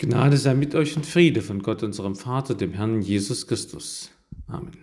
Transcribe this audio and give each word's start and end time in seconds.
Gnade 0.00 0.38
sei 0.38 0.54
mit 0.54 0.74
euch 0.74 0.96
und 0.96 1.04
Friede 1.04 1.42
von 1.42 1.60
Gott, 1.60 1.82
unserem 1.82 2.16
Vater, 2.16 2.54
dem 2.54 2.72
Herrn 2.72 3.02
Jesus 3.02 3.46
Christus. 3.46 4.10
Amen. 4.46 4.78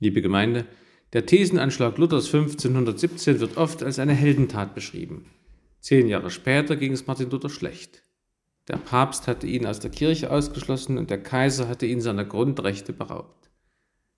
Liebe 0.00 0.20
Gemeinde, 0.20 0.66
der 1.14 1.24
Thesenanschlag 1.24 1.96
Luthers 1.96 2.26
1517 2.26 3.40
wird 3.40 3.56
oft 3.56 3.82
als 3.82 3.98
eine 3.98 4.12
Heldentat 4.12 4.74
beschrieben. 4.74 5.24
Zehn 5.80 6.08
Jahre 6.08 6.28
später 6.28 6.76
ging 6.76 6.92
es 6.92 7.06
Martin 7.06 7.30
Luther 7.30 7.48
schlecht. 7.48 8.02
Der 8.68 8.76
Papst 8.76 9.28
hatte 9.28 9.46
ihn 9.46 9.64
aus 9.64 9.80
der 9.80 9.90
Kirche 9.90 10.30
ausgeschlossen 10.30 10.98
und 10.98 11.08
der 11.08 11.22
Kaiser 11.22 11.66
hatte 11.66 11.86
ihn 11.86 12.02
seiner 12.02 12.26
Grundrechte 12.26 12.92
beraubt. 12.92 13.48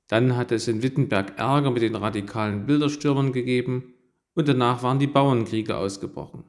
Dann 0.09 0.37
hatte 0.37 0.57
es 0.57 0.67
in 0.67 0.83
Wittenberg 0.83 1.39
Ärger 1.39 1.71
mit 1.71 1.83
den 1.83 1.95
radikalen 1.95 2.67
Bilderstürmern 2.67 3.31
gegeben 3.31 3.95
und 4.35 4.49
danach 4.49 4.83
waren 4.83 4.99
die 4.99 5.07
Bauernkriege 5.07 5.77
ausgebrochen. 5.77 6.43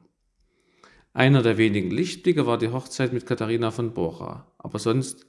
Einer 1.18 1.42
der 1.42 1.58
wenigen 1.58 1.90
Lichtblicke 1.90 2.46
war 2.46 2.58
die 2.58 2.68
Hochzeit 2.68 3.12
mit 3.12 3.26
Katharina 3.26 3.72
von 3.72 3.92
Bora, 3.92 4.52
aber 4.56 4.78
sonst 4.78 5.26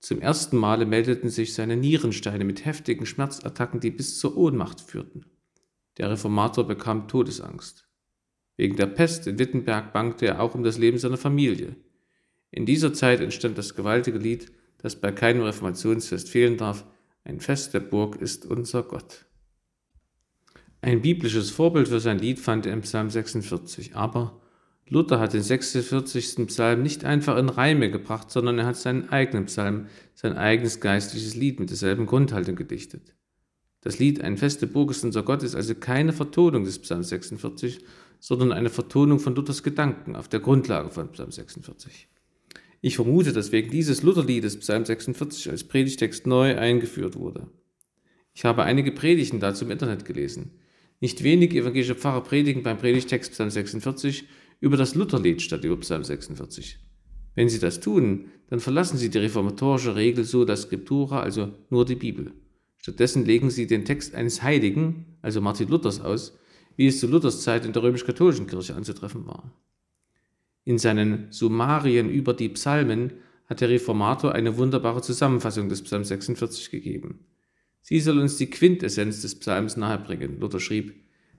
zum 0.00 0.22
ersten 0.22 0.56
Male 0.56 0.86
meldeten 0.86 1.28
sich 1.28 1.52
seine 1.52 1.76
Nierensteine 1.76 2.42
mit 2.42 2.64
heftigen 2.64 3.04
Schmerzattacken, 3.04 3.80
die 3.80 3.90
bis 3.90 4.18
zur 4.18 4.34
Ohnmacht 4.38 4.80
führten. 4.80 5.26
Der 5.98 6.10
Reformator 6.10 6.66
bekam 6.66 7.06
Todesangst. 7.06 7.86
Wegen 8.56 8.76
der 8.76 8.86
Pest 8.86 9.26
in 9.26 9.38
Wittenberg 9.38 9.92
bangte 9.92 10.24
er 10.24 10.40
auch 10.40 10.54
um 10.54 10.62
das 10.62 10.78
Leben 10.78 10.96
seiner 10.96 11.18
Familie. 11.18 11.76
In 12.50 12.64
dieser 12.64 12.94
Zeit 12.94 13.20
entstand 13.20 13.58
das 13.58 13.74
gewaltige 13.74 14.16
Lied, 14.16 14.50
das 14.78 14.96
bei 14.96 15.12
keinem 15.12 15.42
Reformationsfest 15.42 16.30
fehlen 16.30 16.56
darf, 16.56 16.86
ein 17.24 17.40
Fest 17.40 17.74
der 17.74 17.80
Burg 17.80 18.16
ist 18.16 18.46
unser 18.46 18.84
Gott. 18.84 19.26
Ein 20.80 21.02
biblisches 21.02 21.50
Vorbild 21.50 21.88
für 21.88 22.00
sein 22.00 22.20
Lied 22.20 22.38
fand 22.38 22.64
er 22.64 22.72
im 22.72 22.80
Psalm 22.80 23.10
46, 23.10 23.96
aber 23.96 24.40
Luther 24.88 25.18
hat 25.18 25.32
den 25.32 25.42
46. 25.42 26.46
Psalm 26.46 26.82
nicht 26.82 27.04
einfach 27.04 27.36
in 27.38 27.48
Reime 27.48 27.90
gebracht, 27.90 28.30
sondern 28.30 28.58
er 28.58 28.66
hat 28.66 28.76
seinen 28.76 29.08
eigenen 29.08 29.46
Psalm, 29.46 29.86
sein 30.14 30.36
eigenes 30.36 30.80
geistliches 30.80 31.34
Lied 31.34 31.58
mit 31.58 31.70
derselben 31.70 32.06
Grundhaltung 32.06 32.54
gedichtet. 32.54 33.14
Das 33.80 33.98
Lied 33.98 34.20
Ein 34.20 34.36
feste 34.36 34.66
Burg 34.66 34.90
ist 34.90 35.04
unser 35.04 35.22
Gott 35.22 35.42
ist 35.42 35.54
also 35.56 35.74
keine 35.74 36.12
Vertonung 36.12 36.64
des 36.64 36.78
Psalm 36.78 37.02
46, 37.02 37.80
sondern 38.20 38.52
eine 38.52 38.70
Vertonung 38.70 39.18
von 39.18 39.34
Luthers 39.34 39.62
Gedanken 39.62 40.14
auf 40.16 40.28
der 40.28 40.40
Grundlage 40.40 40.90
von 40.90 41.10
Psalm 41.12 41.32
46. 41.32 42.08
Ich 42.80 42.96
vermute, 42.96 43.32
dass 43.32 43.52
wegen 43.52 43.70
dieses 43.70 44.02
Lutherliedes 44.02 44.58
Psalm 44.60 44.84
46 44.84 45.50
als 45.50 45.64
Predigtext 45.64 46.26
neu 46.26 46.56
eingeführt 46.56 47.16
wurde. 47.16 47.48
Ich 48.34 48.44
habe 48.44 48.62
einige 48.62 48.92
Predigten 48.92 49.40
dazu 49.40 49.64
im 49.64 49.70
Internet 49.72 50.04
gelesen. 50.04 50.52
Nicht 51.00 51.22
wenige 51.22 51.58
evangelische 51.58 51.94
Pfarrer 51.94 52.22
predigen 52.22 52.62
beim 52.62 52.78
Predigtext 52.78 53.32
Psalm 53.32 53.50
46 53.50 54.26
über 54.60 54.76
das 54.76 54.94
Lutherlied 54.94 55.42
statt 55.42 55.64
über 55.64 55.76
Psalm 55.78 56.04
46. 56.04 56.78
Wenn 57.34 57.48
sie 57.48 57.58
das 57.58 57.80
tun, 57.80 58.26
dann 58.48 58.60
verlassen 58.60 58.96
sie 58.96 59.10
die 59.10 59.18
reformatorische 59.18 59.96
Regel 59.96 60.24
so 60.24 60.44
das 60.44 60.62
Scriptura, 60.62 61.20
also 61.20 61.52
nur 61.70 61.84
die 61.84 61.96
Bibel. 61.96 62.32
Stattdessen 62.78 63.24
legen 63.24 63.50
sie 63.50 63.66
den 63.66 63.84
Text 63.84 64.14
eines 64.14 64.42
Heiligen, 64.42 65.18
also 65.20 65.40
Martin 65.40 65.68
Luthers, 65.68 66.00
aus, 66.00 66.38
wie 66.76 66.86
es 66.86 67.00
zu 67.00 67.06
Luthers 67.06 67.42
Zeit 67.42 67.64
in 67.64 67.72
der 67.72 67.82
römisch-katholischen 67.82 68.46
Kirche 68.46 68.74
anzutreffen 68.74 69.26
war. 69.26 69.52
In 70.64 70.78
seinen 70.78 71.30
Summarien 71.30 72.10
über 72.10 72.34
die 72.34 72.48
Psalmen 72.50 73.12
hat 73.46 73.60
der 73.60 73.68
Reformator 73.68 74.32
eine 74.32 74.56
wunderbare 74.56 75.02
Zusammenfassung 75.02 75.68
des 75.68 75.82
Psalms 75.82 76.08
46 76.08 76.70
gegeben. 76.70 77.26
Sie 77.82 78.00
soll 78.00 78.18
uns 78.18 78.36
die 78.36 78.50
Quintessenz 78.50 79.22
des 79.22 79.38
Psalms 79.38 79.76
nahebringen. 79.76 80.40
Luther 80.40 80.58
schrieb, 80.58 80.94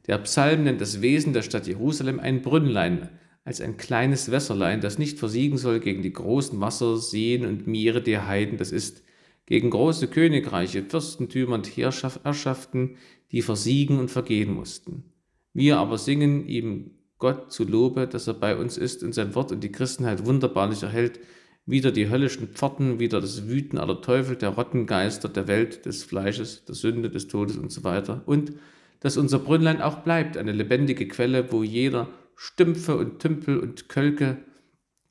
der 0.07 0.17
Psalm 0.19 0.63
nennt 0.63 0.81
das 0.81 1.01
Wesen 1.01 1.33
der 1.33 1.41
Stadt 1.41 1.67
Jerusalem 1.67 2.19
ein 2.19 2.41
Brünnlein, 2.41 3.09
als 3.43 3.61
ein 3.61 3.77
kleines 3.77 4.31
Wässerlein, 4.31 4.81
das 4.81 4.97
nicht 4.97 5.19
versiegen 5.19 5.57
soll 5.57 5.79
gegen 5.79 6.01
die 6.01 6.11
großen 6.11 6.59
Wasser, 6.59 6.97
Seen 6.97 7.45
und 7.45 7.67
Meere 7.67 8.01
der 8.01 8.27
Heiden, 8.27 8.57
das 8.57 8.71
ist, 8.71 9.03
gegen 9.45 9.69
große 9.69 10.07
Königreiche, 10.09 10.83
Fürstentümer 10.83 11.55
und 11.55 11.77
Herrschaften, 11.77 12.97
die 13.31 13.41
versiegen 13.41 13.99
und 13.99 14.11
vergehen 14.11 14.53
mussten. 14.53 15.05
Wir 15.53 15.77
aber 15.77 15.97
singen 15.97 16.45
ihm 16.47 16.91
Gott 17.19 17.51
zu 17.51 17.63
Lobe, 17.63 18.07
dass 18.07 18.27
er 18.27 18.33
bei 18.33 18.57
uns 18.57 18.77
ist 18.77 19.03
und 19.03 19.13
sein 19.13 19.33
Wort 19.33 19.51
und 19.51 19.63
die 19.63 19.71
Christenheit 19.71 20.25
wunderbarlich 20.25 20.83
erhält, 20.83 21.19
wieder 21.65 21.91
die 21.91 22.09
höllischen 22.09 22.49
Pforten, 22.49 22.99
wieder 22.99 23.19
das 23.19 23.47
Wüten 23.47 23.77
aller 23.77 24.01
Teufel, 24.01 24.35
der 24.35 24.49
Rottengeister, 24.49 25.29
der 25.29 25.47
Welt, 25.47 25.85
des 25.85 26.03
Fleisches, 26.03 26.65
der 26.65 26.75
Sünde, 26.75 27.09
des 27.09 27.27
Todes 27.27 27.57
und 27.57 27.71
so 27.71 27.83
weiter. 27.83 28.23
Und 28.25 28.53
dass 28.99 29.17
unser 29.17 29.39
Brünnlein 29.39 29.81
auch 29.81 29.99
bleibt, 29.99 30.37
eine 30.37 30.51
lebendige 30.51 31.07
Quelle, 31.07 31.51
wo 31.51 31.63
jeder 31.63 32.07
Stümpfe 32.35 32.95
und 32.95 33.19
Tümpel 33.19 33.59
und 33.59 33.89
Kölke 33.89 34.37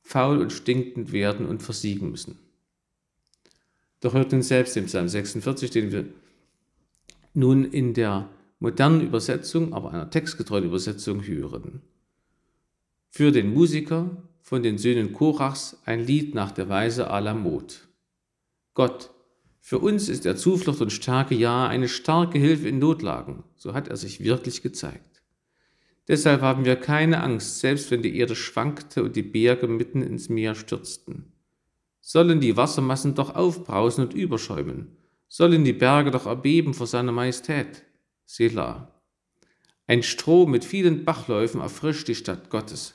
faul 0.03 0.39
und 0.39 0.53
stinkend 0.53 1.13
werden 1.13 1.47
und 1.47 1.63
versiegen 1.63 2.11
müssen. 2.11 2.39
Doch 4.01 4.15
hört 4.15 4.33
uns 4.33 4.49
selbst 4.49 4.77
den 4.77 4.87
Psalm 4.87 5.09
46, 5.09 5.71
den 5.71 5.91
wir 5.91 6.05
nun 7.35 7.65
in 7.65 7.95
der 7.95 8.29
modernen 8.61 9.01
Übersetzung, 9.01 9.73
aber 9.73 9.91
einer 9.91 10.11
textgetreuen 10.11 10.65
Übersetzung 10.65 11.27
hören. 11.27 11.83
Für 13.11 13.33
den 13.33 13.53
Musiker 13.53 14.11
von 14.43 14.63
den 14.63 14.79
Söhnen 14.79 15.13
Korachs 15.13 15.79
ein 15.85 16.07
Lied 16.07 16.35
nach 16.35 16.53
der 16.53 16.69
Weise 16.69 17.11
Alamot. 17.11 17.89
Gott, 18.75 19.11
für 19.69 19.81
uns 19.81 20.09
ist 20.09 20.25
er 20.27 20.37
Zuflucht 20.37 20.81
und 20.81 20.93
Stärke, 20.93 21.35
ja, 21.35 21.67
eine 21.67 21.89
starke 21.89 22.39
Hilfe 22.39 22.69
in 22.69 22.79
Notlagen. 22.79 23.43
So 23.57 23.75
hat 23.75 23.89
er 23.89 23.97
sich 23.97 24.23
wirklich 24.23 24.63
gezeigt. 24.63 25.25
Deshalb 26.07 26.41
haben 26.41 26.65
wir 26.65 26.77
keine 26.77 27.21
Angst, 27.21 27.59
selbst 27.59 27.91
wenn 27.91 28.01
die 28.01 28.17
Erde 28.17 28.37
schwankte 28.37 29.03
und 29.03 29.17
die 29.17 29.25
Berge 29.25 29.67
mitten 29.67 30.03
ins 30.03 30.29
Meer 30.29 30.55
stürzten. 30.55 31.33
Sollen 32.01 32.41
die 32.41 32.57
Wassermassen 32.57 33.17
doch 33.17 33.35
aufbrausen 33.35 34.05
und 34.05 34.15
überschäumen, 34.15 34.99
sollen 35.27 35.65
die 35.65 35.73
Berge 35.73 36.13
doch 36.13 36.27
erbeben 36.27 36.73
vor 36.73 36.87
seiner 36.87 37.11
Majestät. 37.11 37.83
Selah. 38.25 38.95
Ein 39.89 40.05
Strom 40.05 40.53
mit 40.53 40.65
vielen 40.65 41.05
Bachläufen 41.05 41.61
erfrischt 41.61 42.07
die 42.07 42.15
Stadt 42.15 42.51
Gottes, 42.51 42.95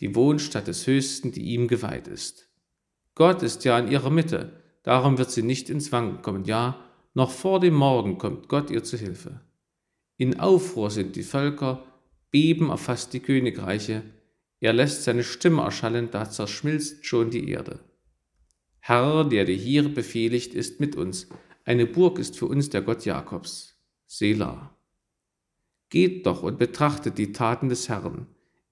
die 0.00 0.16
Wohnstadt 0.16 0.66
des 0.66 0.84
Höchsten, 0.84 1.30
die 1.30 1.42
ihm 1.42 1.68
geweiht 1.68 2.08
ist. 2.08 2.48
Gott 3.14 3.44
ist 3.44 3.64
ja 3.64 3.78
in 3.78 3.86
ihrer 3.86 4.10
Mitte, 4.10 4.64
Darum 4.82 5.18
wird 5.18 5.30
sie 5.30 5.42
nicht 5.42 5.70
ins 5.70 5.92
Wanken 5.92 6.22
kommen. 6.22 6.44
Ja, 6.44 6.84
noch 7.14 7.30
vor 7.30 7.60
dem 7.60 7.74
Morgen 7.74 8.18
kommt 8.18 8.48
Gott 8.48 8.70
ihr 8.70 8.84
zu 8.84 8.96
Hilfe. 8.96 9.40
In 10.16 10.40
Aufruhr 10.40 10.90
sind 10.90 11.16
die 11.16 11.22
Völker, 11.22 11.84
Beben 12.30 12.70
erfasst 12.70 13.12
die 13.14 13.20
Königreiche. 13.20 14.02
Er 14.60 14.72
lässt 14.72 15.04
seine 15.04 15.24
Stimme 15.24 15.62
erschallen, 15.62 16.10
da 16.10 16.28
zerschmilzt 16.28 17.06
schon 17.06 17.30
die 17.30 17.48
Erde. 17.48 17.80
Herr, 18.80 19.24
der 19.24 19.44
dir 19.44 19.56
hier 19.56 19.88
befehligt, 19.92 20.54
ist 20.54 20.80
mit 20.80 20.96
uns. 20.96 21.28
Eine 21.64 21.86
Burg 21.86 22.18
ist 22.18 22.38
für 22.38 22.46
uns 22.46 22.70
der 22.70 22.82
Gott 22.82 23.04
Jakobs. 23.04 23.76
Selah. 24.06 24.74
Geht 25.90 26.26
doch 26.26 26.42
und 26.42 26.58
betrachtet 26.58 27.18
die 27.18 27.32
Taten 27.32 27.68
des 27.68 27.88
Herrn. 27.88 28.26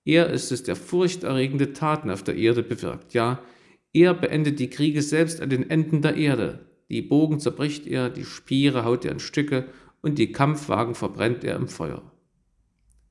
Er 0.04 0.30
ist 0.30 0.52
es, 0.52 0.62
der 0.62 0.76
furchterregende 0.76 1.72
Taten 1.72 2.10
auf 2.10 2.22
der 2.22 2.36
Erde 2.36 2.62
bewirkt. 2.62 3.14
Ja, 3.14 3.42
er 3.92 4.14
beendet 4.14 4.58
die 4.58 4.70
Kriege 4.70 5.02
selbst 5.02 5.40
an 5.40 5.50
den 5.50 5.70
Enden 5.70 6.02
der 6.02 6.16
Erde. 6.16 6.66
Die 6.88 7.02
Bogen 7.02 7.40
zerbricht 7.40 7.86
er, 7.86 8.10
die 8.10 8.24
Spiere 8.24 8.84
haut 8.84 9.04
er 9.04 9.12
in 9.12 9.20
Stücke 9.20 9.68
und 10.02 10.18
die 10.18 10.32
Kampfwagen 10.32 10.94
verbrennt 10.94 11.44
er 11.44 11.56
im 11.56 11.68
Feuer. 11.68 12.12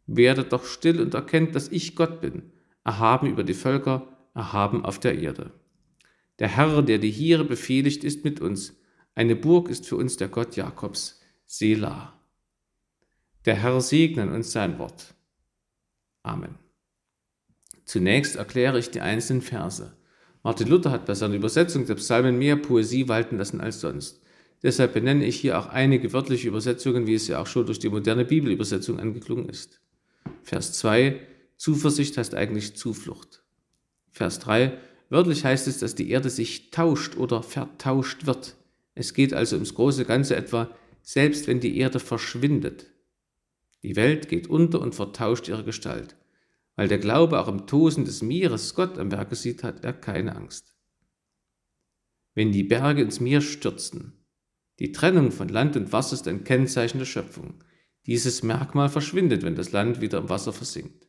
Werdet 0.08 0.54
doch 0.54 0.66
still 0.66 1.02
und 1.02 1.14
erkennt, 1.14 1.56
dass 1.56 1.70
ich 1.70 1.96
Gott 1.96 2.22
bin, 2.22 2.52
erhaben 2.84 3.28
über 3.28 3.44
die 3.44 3.54
Völker, 3.54 4.08
erhaben 4.34 4.86
auf 4.86 5.00
der 5.00 5.18
Erde. 5.18 5.52
Der 6.40 6.48
Herr, 6.48 6.82
der 6.82 7.00
die 7.00 7.12
Hiere 7.12 7.46
befehligt, 7.46 8.04
ist 8.04 8.24
mit 8.24 8.40
uns. 8.42 8.78
Eine 9.16 9.36
Burg 9.36 9.70
ist 9.70 9.88
für 9.88 9.96
uns 9.96 10.18
der 10.18 10.28
Gott 10.28 10.56
Jakobs, 10.56 11.22
Selah. 11.46 12.14
Der 13.46 13.56
Herr 13.56 13.80
segne 13.82 14.32
uns 14.32 14.52
sein 14.52 14.78
Wort. 14.80 15.16
Amen. 16.24 16.58
Zunächst 17.86 18.36
erkläre 18.36 18.80
ich 18.80 18.90
die 18.90 19.02
einzelnen 19.02 19.42
Verse. 19.42 19.96
Martin 20.46 20.68
Luther 20.68 20.92
hat 20.92 21.08
bei 21.08 21.16
seiner 21.16 21.34
Übersetzung 21.34 21.88
der 21.88 21.96
Psalmen 21.96 22.38
mehr 22.38 22.56
Poesie 22.56 23.08
walten 23.08 23.40
lassen 23.40 23.62
als 23.62 23.82
sonst. 23.82 24.22
Deshalb 24.62 24.94
benenne 24.94 25.26
ich 25.26 25.38
hier 25.38 25.58
auch 25.58 25.66
einige 25.66 26.14
wörtliche 26.14 26.50
Übersetzungen, 26.50 27.08
wie 27.08 27.16
es 27.16 27.28
ja 27.28 27.42
auch 27.42 27.48
schon 27.48 27.66
durch 27.66 27.80
die 27.80 27.90
moderne 27.90 28.26
Bibelübersetzung 28.26 29.00
angeklungen 29.00 29.50
ist. 29.50 29.82
Vers 30.44 30.74
2, 30.74 31.20
Zuversicht 31.58 32.16
heißt 32.20 32.36
eigentlich 32.36 32.76
Zuflucht. 32.76 33.42
Vers 34.12 34.38
3, 34.38 34.78
wörtlich 35.10 35.44
heißt 35.44 35.68
es, 35.68 35.80
dass 35.80 35.96
die 35.96 36.12
Erde 36.12 36.30
sich 36.30 36.70
tauscht 36.70 37.18
oder 37.18 37.42
vertauscht 37.42 38.28
wird. 38.28 38.54
Es 38.94 39.16
geht 39.16 39.34
also 39.34 39.56
ums 39.56 39.74
große 39.74 40.06
Ganze 40.06 40.36
etwa, 40.36 40.70
selbst 41.02 41.48
wenn 41.48 41.60
die 41.60 41.80
Erde 41.80 42.00
verschwindet. 42.00 42.86
Die 43.82 43.96
Welt 43.96 44.30
geht 44.30 44.48
unter 44.48 44.80
und 44.80 44.94
vertauscht 44.94 45.48
ihre 45.48 45.64
Gestalt. 45.64 46.16
Weil 46.76 46.88
der 46.88 46.98
Glaube 46.98 47.40
auch 47.40 47.48
im 47.48 47.68
Tosen 47.68 48.06
des 48.06 48.22
Meeres 48.22 48.76
Gott 48.76 48.98
am 48.98 49.12
Werke 49.12 49.36
sieht, 49.36 49.64
hat 49.64 49.84
er 49.84 49.94
keine 49.94 50.36
Angst. 50.36 50.76
Wenn 52.34 52.52
die 52.52 52.64
Berge 52.64 53.02
ins 53.02 53.20
Meer 53.20 53.42
stürzen, 53.42 54.26
die 54.80 54.92
Trennung 54.92 55.32
von 55.32 55.48
Land 55.48 55.78
und 55.78 55.94
Wasser 55.94 56.16
ist 56.16 56.28
ein 56.28 56.44
Kennzeichen 56.44 57.00
der 57.00 57.06
Schöpfung. 57.06 57.64
Dieses 58.06 58.44
Merkmal 58.44 58.90
verschwindet, 58.90 59.42
wenn 59.44 59.56
das 59.56 59.72
Land 59.72 60.02
wieder 60.02 60.18
im 60.18 60.30
Wasser 60.30 60.52
versinkt. 60.52 61.08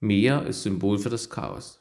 Meer 0.00 0.44
ist 0.46 0.62
Symbol 0.62 0.98
für 0.98 1.08
das 1.08 1.30
Chaos. 1.30 1.80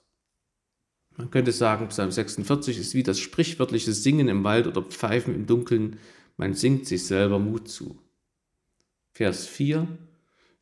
Man 1.17 1.29
könnte 1.29 1.51
sagen, 1.51 1.89
Psalm 1.89 2.11
46 2.11 2.79
ist 2.79 2.93
wie 2.95 3.03
das 3.03 3.19
sprichwörtliche 3.19 3.91
Singen 3.91 4.29
im 4.29 4.43
Wald 4.43 4.65
oder 4.65 4.81
Pfeifen 4.81 5.35
im 5.35 5.45
Dunkeln. 5.45 5.99
Man 6.37 6.53
singt 6.53 6.87
sich 6.87 7.05
selber 7.05 7.37
Mut 7.37 7.67
zu. 7.67 7.99
Vers 9.11 9.45
4. 9.45 9.87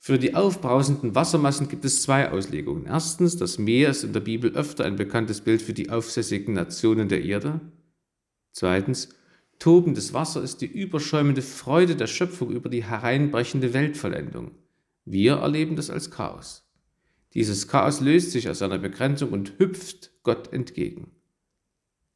Für 0.03 0.17
die 0.17 0.33
aufbrausenden 0.33 1.13
Wassermassen 1.13 1.67
gibt 1.67 1.85
es 1.85 2.01
zwei 2.01 2.31
Auslegungen. 2.31 2.87
Erstens, 2.87 3.37
das 3.37 3.59
Meer 3.59 3.91
ist 3.91 4.03
in 4.03 4.13
der 4.13 4.21
Bibel 4.21 4.51
öfter 4.55 4.83
ein 4.83 4.95
bekanntes 4.95 5.41
Bild 5.41 5.61
für 5.61 5.73
die 5.73 5.91
aufsässigen 5.91 6.55
Nationen 6.55 7.07
der 7.07 7.23
Erde. 7.23 7.61
Zweitens, 8.51 9.09
tobendes 9.59 10.11
Wasser 10.11 10.41
ist 10.41 10.61
die 10.61 10.65
überschäumende 10.65 11.43
Freude 11.43 11.95
der 11.95 12.07
Schöpfung 12.07 12.49
über 12.49 12.67
die 12.67 12.83
hereinbrechende 12.83 13.75
Weltvollendung. 13.75 14.55
Wir 15.05 15.33
erleben 15.33 15.75
das 15.75 15.91
als 15.91 16.09
Chaos. 16.09 16.67
Dieses 17.35 17.67
Chaos 17.67 18.01
löst 18.01 18.31
sich 18.31 18.49
aus 18.49 18.57
seiner 18.57 18.79
Begrenzung 18.79 19.29
und 19.29 19.59
hüpft 19.59 20.09
Gott 20.23 20.51
entgegen. 20.51 21.11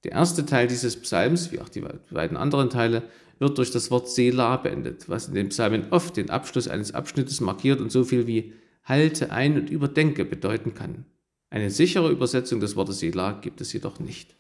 Der 0.03 0.13
erste 0.13 0.43
Teil 0.47 0.65
dieses 0.65 0.99
Psalms, 0.99 1.51
wie 1.51 1.59
auch 1.59 1.69
die 1.69 1.83
beiden 2.09 2.35
anderen 2.35 2.71
Teile, 2.71 3.03
wird 3.39 3.57
durch 3.57 3.71
das 3.71 3.91
Wort 3.91 4.09
Selah 4.09 4.57
beendet, 4.57 5.09
was 5.09 5.27
in 5.27 5.35
den 5.35 5.49
Psalmen 5.49 5.87
oft 5.91 6.17
den 6.17 6.29
Abschluss 6.29 6.67
eines 6.67 6.93
Abschnittes 6.93 7.41
markiert 7.41 7.81
und 7.81 7.91
so 7.91 8.03
viel 8.03 8.27
wie 8.27 8.53
halte 8.83 9.31
ein 9.31 9.57
und 9.57 9.69
überdenke 9.69 10.25
bedeuten 10.25 10.73
kann. 10.73 11.05
Eine 11.49 11.71
sichere 11.71 12.11
Übersetzung 12.11 12.59
des 12.59 12.75
Wortes 12.75 12.99
Selah 12.99 13.33
gibt 13.33 13.61
es 13.61 13.73
jedoch 13.73 13.99
nicht. 13.99 14.35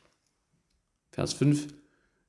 Vers 1.11 1.33
5 1.33 1.67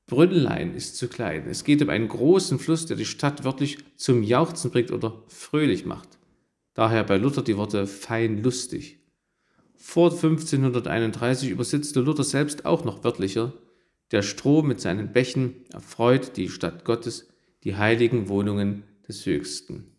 Brünnlein 0.07 0.75
ist 0.75 0.97
zu 0.97 1.09
klein. 1.09 1.47
Es 1.49 1.65
geht 1.65 1.83
um 1.83 1.91
einen 1.91 2.07
großen 2.07 2.61
Fluss, 2.61 2.87
der 2.87 2.97
die 2.97 3.05
Stadt 3.05 3.43
wörtlich 3.43 3.79
zum 3.97 4.23
Jauchzen 4.23 4.71
bringt 4.71 4.93
oder 4.93 5.25
fröhlich 5.27 5.85
macht. 5.85 6.09
Daher 6.75 7.03
bei 7.03 7.17
Luther 7.17 7.43
die 7.43 7.57
Worte 7.57 7.87
fein 7.87 8.43
lustig. 8.43 9.01
Vor 9.75 10.13
1531 10.13 11.51
übersetzte 11.51 12.01
Luther 12.01 12.23
selbst 12.23 12.65
auch 12.65 12.85
noch 12.85 13.03
wörtlicher, 13.03 13.53
der 14.13 14.23
Strom 14.23 14.69
mit 14.69 14.81
seinen 14.81 15.13
Bächen 15.13 15.65
erfreut 15.73 16.37
die 16.37 16.49
Stadt 16.49 16.85
Gottes, 16.85 17.29
die 17.65 17.77
heiligen 17.77 18.29
Wohnungen 18.29 18.85
des 19.09 19.27
Höchsten. 19.27 19.97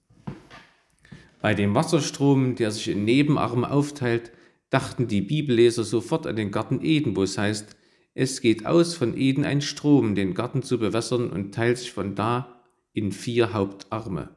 Bei 1.42 1.54
dem 1.54 1.76
Wasserstrom, 1.76 2.56
der 2.56 2.72
sich 2.72 2.88
in 2.88 3.06
Nebenarme 3.06 3.70
aufteilt, 3.70 4.32
dachten 4.70 5.08
die 5.08 5.22
Bibelleser 5.22 5.84
sofort 5.84 6.28
an 6.28 6.36
den 6.36 6.52
Garten 6.52 6.82
Eden, 6.82 7.16
wo 7.16 7.24
es 7.24 7.38
heißt, 7.38 7.76
es 8.14 8.42
geht 8.42 8.66
aus 8.66 8.96
von 8.96 9.16
Eden 9.16 9.46
ein 9.46 9.62
Strom, 9.62 10.16
den 10.16 10.34
Garten 10.34 10.64
zu 10.64 10.80
bewässern 10.80 11.30
und 11.30 11.54
teilt 11.54 11.78
sich 11.78 11.92
von 11.92 12.16
da 12.16 12.64
in 12.94 13.12
vier 13.12 13.54
Hauptarme. 13.54 14.36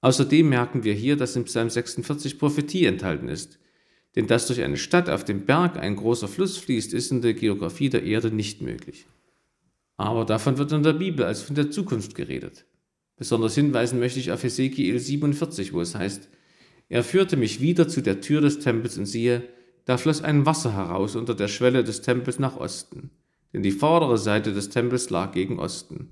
Außerdem 0.00 0.48
merken 0.48 0.82
wir 0.84 0.94
hier, 0.94 1.16
dass 1.16 1.36
im 1.36 1.44
Psalm 1.44 1.68
46 1.68 2.38
Prophetie 2.38 2.86
enthalten 2.86 3.28
ist. 3.28 3.58
Denn 4.16 4.26
dass 4.26 4.46
durch 4.46 4.62
eine 4.62 4.76
Stadt 4.76 5.08
auf 5.08 5.24
dem 5.24 5.46
Berg 5.46 5.76
ein 5.76 5.96
großer 5.96 6.28
Fluss 6.28 6.56
fließt, 6.56 6.92
ist 6.92 7.12
in 7.12 7.22
der 7.22 7.34
Geografie 7.34 7.90
der 7.90 8.02
Erde 8.02 8.30
nicht 8.30 8.60
möglich. 8.60 9.06
Aber 9.96 10.24
davon 10.24 10.58
wird 10.58 10.72
in 10.72 10.82
der 10.82 10.94
Bibel 10.94 11.24
als 11.24 11.42
von 11.42 11.54
der 11.54 11.70
Zukunft 11.70 12.14
geredet. 12.14 12.64
Besonders 13.16 13.54
hinweisen 13.54 14.00
möchte 14.00 14.18
ich 14.18 14.32
auf 14.32 14.42
Ezekiel 14.42 14.98
47, 14.98 15.72
wo 15.72 15.80
es 15.80 15.94
heißt, 15.94 16.28
er 16.88 17.04
führte 17.04 17.36
mich 17.36 17.60
wieder 17.60 17.86
zu 17.86 18.00
der 18.00 18.20
Tür 18.20 18.40
des 18.40 18.58
Tempels 18.58 18.98
und 18.98 19.06
siehe, 19.06 19.44
da 19.84 19.96
floss 19.96 20.22
ein 20.22 20.46
Wasser 20.46 20.74
heraus 20.74 21.16
unter 21.16 21.34
der 21.34 21.48
Schwelle 21.48 21.84
des 21.84 22.00
Tempels 22.00 22.38
nach 22.38 22.56
Osten, 22.56 23.10
denn 23.52 23.62
die 23.62 23.70
vordere 23.70 24.18
Seite 24.18 24.52
des 24.52 24.70
Tempels 24.70 25.10
lag 25.10 25.32
gegen 25.32 25.58
Osten. 25.58 26.08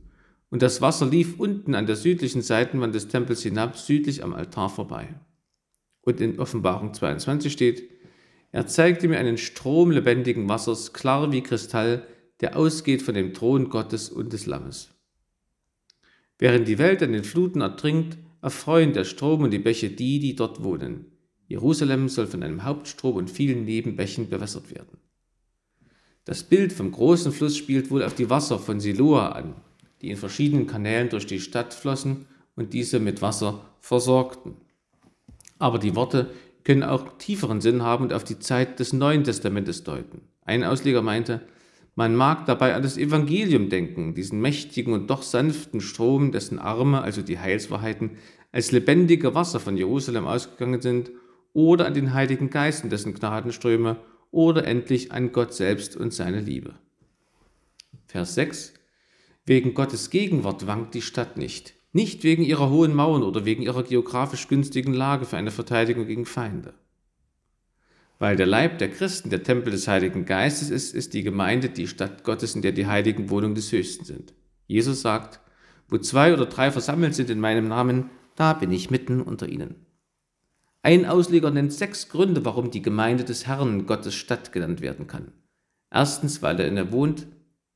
Und 0.51 0.63
das 0.63 0.81
Wasser 0.81 1.07
lief 1.07 1.39
unten 1.39 1.75
an 1.75 1.87
der 1.87 1.97
südlichen 1.97 2.43
Seitenwand 2.43 2.95
des 2.95 3.09
Tempels 3.09 3.43
hinab, 3.43 3.77
südlich 3.77 4.23
am 4.23 4.35
Altar 4.35 4.71
vorbei. 4.71 5.15
Und 6.09 6.23
in 6.23 6.39
Offenbarung 6.39 6.95
22 6.95 7.53
steht, 7.53 7.91
er 8.51 8.67
zeigte 8.67 9.09
mir 9.09 9.19
einen 9.19 9.37
Strom 9.37 9.91
lebendigen 9.91 10.49
Wassers, 10.49 10.95
klar 10.95 11.31
wie 11.33 11.43
Kristall, 11.43 12.03
der 12.41 12.57
ausgeht 12.57 13.03
von 13.03 13.13
dem 13.13 13.35
Thron 13.35 13.69
Gottes 13.69 14.09
und 14.09 14.33
des 14.33 14.47
Lammes. 14.47 14.89
Während 16.39 16.67
die 16.67 16.79
Welt 16.79 17.03
an 17.03 17.13
den 17.13 17.25
Fluten 17.25 17.61
ertrinkt, 17.61 18.17
erfreuen 18.41 18.95
der 18.95 19.05
Strom 19.05 19.43
und 19.43 19.51
die 19.51 19.59
Bäche 19.59 19.91
die, 19.91 20.19
die 20.19 20.35
dort 20.35 20.65
wohnen. 20.65 21.13
Jerusalem 21.47 22.09
soll 22.09 22.27
von 22.27 22.43
einem 22.43 22.65
Hauptstrom 22.65 23.17
und 23.17 23.29
vielen 23.29 23.67
Nebenbächen 23.67 24.31
bewässert 24.31 24.75
werden. 24.75 24.97
Das 26.25 26.43
Bild 26.43 26.73
vom 26.73 26.91
großen 26.91 27.33
Fluss 27.33 27.55
spielt 27.55 27.91
wohl 27.91 28.03
auf 28.03 28.15
die 28.15 28.31
Wasser 28.31 28.59
von 28.59 28.81
Siloa 28.81 29.33
an, 29.33 29.57
die 30.01 30.09
in 30.09 30.17
verschiedenen 30.17 30.67
Kanälen 30.67 31.11
durch 31.11 31.27
die 31.27 31.41
Stadt 31.41 31.75
flossen 31.75 32.25
und 32.57 32.73
diese 32.73 32.99
mit 32.99 33.21
Wasser 33.21 33.63
versorgten. 33.83 34.57
Aber 35.59 35.79
die 35.79 35.97
Worte 35.97 36.31
können 36.65 36.83
auch 36.83 37.19
tieferen 37.19 37.61
Sinn 37.61 37.83
haben 37.83 38.05
und 38.05 38.13
auf 38.13 38.25
die 38.25 38.39
Zeit 38.39 38.79
des 38.79 38.93
Neuen 38.93 39.25
Testamentes 39.25 39.85
deuten. 39.85 40.23
Ein 40.45 40.65
Ausleger 40.65 41.03
meinte, 41.03 41.43
man 41.95 42.15
mag 42.15 42.47
dabei 42.47 42.75
an 42.75 42.83
das 42.83 42.97
Evangelium 42.97 43.71
denken, 43.71 44.15
diesen 44.15 44.41
mächtigen 44.41 44.93
und 44.93 45.11
doch 45.11 45.23
sanften 45.23 45.81
Strom, 45.81 46.31
dessen 46.31 46.59
Arme, 46.59 47.03
also 47.03 47.23
die 47.23 47.39
Heilswahrheiten, 47.39 48.19
als 48.53 48.71
lebendige 48.71 49.35
Wasser 49.35 49.61
von 49.61 49.77
Jerusalem 49.77 50.27
ausgegangen 50.27 50.81
sind, 50.81 51.11
oder 51.55 51.87
an 51.87 51.95
den 51.95 52.15
Heiligen 52.15 52.51
Geist 52.51 52.85
und 52.85 52.91
dessen 52.91 53.15
Gnadenströme, 53.15 53.97
oder 54.31 54.65
endlich 54.65 55.11
an 55.11 55.33
Gott 55.33 55.55
selbst 55.55 55.97
und 55.97 56.15
seine 56.15 56.41
Liebe. 56.41 56.75
Vers 58.07 58.35
6 58.35 58.75
Wegen 59.45 59.75
Gottes 59.75 60.11
Gegenwart 60.11 60.67
wankt 60.67 60.95
die 60.95 61.03
Stadt 61.03 61.37
nicht, 61.37 61.75
nicht 61.93 62.23
wegen 62.23 62.43
ihrer 62.43 62.71
hohen 62.71 62.95
Mauern 62.95 63.23
oder 63.23 63.45
wegen 63.45 63.63
ihrer 63.63 63.83
geografisch 63.83 64.49
günstigen 64.49 64.93
Lage 64.93 65.25
für 65.25 65.37
eine 65.37 65.51
Verteidigung 65.51 66.07
gegen 66.07 66.27
Feinde. 66.27 66.75
Weil 68.19 68.37
der 68.37 68.47
Leib 68.47 68.79
der 68.79 68.91
Christen 68.91 69.31
der 69.31 69.43
Tempel 69.43 69.71
des 69.71 69.89
Heiligen 69.89 70.25
Geistes 70.25 70.71
ist, 70.71 70.95
ist 70.95 71.15
die 71.15 71.23
Gemeinde 71.23 71.69
die 71.69 71.87
Stadt 71.87 72.25
Gottes, 72.25 72.55
in 72.55 72.63
der 72.63 72.73
die 72.73 72.87
heiligen 72.87 73.31
Wohnungen 73.31 73.55
des 73.55 73.71
Höchsten 73.73 74.05
sind. 74.05 74.35
Jesus 74.67 75.01
sagt, 75.01 75.41
wo 75.89 75.99
zwei 75.99 76.33
oder 76.33 76.47
drei 76.47 76.71
versammelt 76.71 77.15
sind 77.15 77.31
in 77.31 77.41
meinem 77.41 77.69
Namen, 77.69 78.11
da 78.35 78.53
bin 78.53 78.73
ich 78.73 78.91
mitten 78.91 79.21
unter 79.21 79.49
ihnen. 79.49 79.87
Ein 80.83 81.07
Ausleger 81.07 81.51
nennt 81.51 81.73
sechs 81.73 82.09
Gründe, 82.09 82.45
warum 82.45 82.71
die 82.71 82.83
Gemeinde 82.83 83.25
des 83.25 83.47
Herrn 83.47 83.87
Gottes 83.87 84.15
Stadt 84.15 84.53
genannt 84.53 84.81
werden 84.81 85.07
kann. 85.07 85.33
Erstens, 85.91 86.43
weil 86.43 86.61
er 86.61 86.69
in 86.69 86.77
ihr 86.77 86.93
wohnt, 86.93 87.27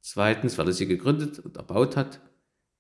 Zweitens, 0.03 0.59
weil 0.59 0.67
er 0.67 0.73
sie 0.73 0.87
gegründet 0.87 1.39
und 1.39 1.57
erbaut 1.57 1.97
hat. 1.97 2.21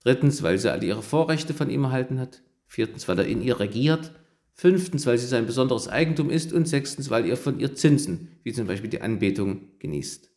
Drittens, 0.02 0.43
weil 0.43 0.58
sie 0.58 0.70
alle 0.70 0.87
ihre 0.87 1.02
Vorrechte 1.02 1.54
von 1.54 1.70
ihm 1.70 1.84
erhalten 1.84 2.19
hat. 2.19 2.43
Viertens, 2.66 3.06
weil 3.08 3.19
er 3.19 3.26
in 3.26 3.43
ihr 3.43 3.60
regiert. 3.60 4.12
Fünftens, 4.54 5.06
weil 5.06 5.19
sie 5.19 5.26
sein 5.26 5.46
besonderes 5.46 5.88
Eigentum 5.88 6.31
ist. 6.31 6.52
Und 6.52 6.66
sechstens, 6.66 7.10
weil 7.10 7.26
er 7.26 7.37
von 7.37 7.60
ihr 7.60 7.75
Zinsen, 7.75 8.28
wie 8.43 8.52
zum 8.52 8.66
Beispiel 8.66 8.90
die 8.90 9.00
Anbetung, 9.00 9.69
genießt. 9.78 10.31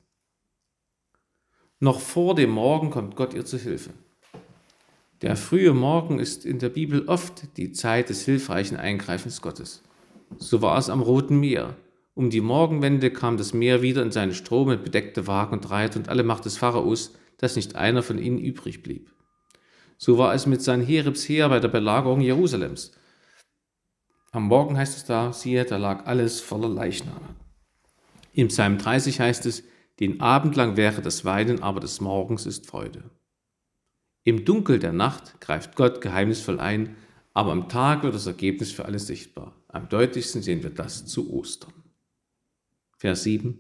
Noch 1.80 2.00
vor 2.00 2.36
dem 2.36 2.52
Morgen 2.52 2.90
kommt 2.90 3.16
Gott 3.16 3.34
ihr 3.34 3.46
zu 3.46 3.58
Hilfe. 3.58 3.92
Der 5.22 5.36
frühe 5.36 5.74
Morgen 5.74 6.20
ist 6.20 6.46
in 6.46 6.60
der 6.60 6.70
Bibel 6.70 7.08
oft 7.08 7.58
die 7.58 7.72
Zeit 7.72 8.10
des 8.10 8.24
hilfreichen 8.24 8.78
Eingreifens 8.78 9.42
Gottes. 9.42 9.82
So 10.38 10.62
war 10.62 10.78
es 10.78 10.90
am 10.90 11.02
Roten 11.02 11.40
Meer, 11.40 11.76
um 12.16 12.30
die 12.30 12.42
Morgenwende 12.42 13.12
kam 13.12 13.36
das 13.36 13.54
Meer 13.54 13.82
wieder 13.82 14.02
in 14.02 14.12
seine 14.12 14.34
Strome, 14.34 14.78
bedeckte 14.78 15.28
Wagen 15.28 15.58
und 15.58 15.70
Reiter 15.70 16.00
und 16.00 16.08
alle 16.08 16.24
Macht 16.24 16.46
des 16.46 16.58
Pharaos, 16.58 17.14
dass 17.38 17.58
nicht 17.58 17.76
einer 17.76 18.04
von 18.04 18.18
ihnen 18.18 18.38
übrig 18.38 18.84
blieb. 18.84 19.12
So 19.98 20.18
war 20.18 20.34
es 20.34 20.46
mit 20.46 20.62
Sanheribs 20.62 21.28
Heer 21.28 21.50
bei 21.50 21.60
der 21.60 21.70
Belagerung 21.70 22.22
Jerusalems. 22.22 22.92
Am 24.32 24.48
Morgen 24.48 24.78
heißt 24.78 24.98
es 24.98 25.06
da, 25.06 25.32
siehe, 25.32 25.64
da 25.64 25.78
lag 25.78 26.06
alles 26.06 26.42
voller 26.42 26.68
Leichname. 26.68 27.36
Im 28.34 28.50
Psalm 28.50 28.78
30 28.78 29.22
heißt 29.22 29.46
es, 29.46 29.64
den 30.02 30.20
Abend 30.20 30.58
lang 30.58 30.76
wäre 30.76 31.02
das 31.02 31.24
Weinen, 31.24 31.64
aber 31.64 31.80
des 31.80 32.02
Morgens 32.02 32.46
ist 32.46 32.66
Freude. 32.66 33.10
Im 34.26 34.44
Dunkel 34.44 34.80
der 34.80 34.92
Nacht 34.92 35.40
greift 35.40 35.76
Gott 35.76 36.02
geheimnisvoll 36.02 36.60
ein, 36.60 36.98
aber 37.34 37.54
am 37.54 37.70
Tag 37.70 38.04
wird 38.04 38.16
das 38.16 38.28
Ergebnis 38.28 38.72
für 38.72 38.86
alle 38.86 39.00
sichtbar. 39.00 39.56
Am 39.70 39.88
deutlichsten 39.88 40.42
sehen 40.42 40.64
wir 40.64 40.70
das 40.70 41.06
zu 41.06 41.32
Ostern. 41.32 41.74
Vers 42.98 43.24
7. 43.24 43.60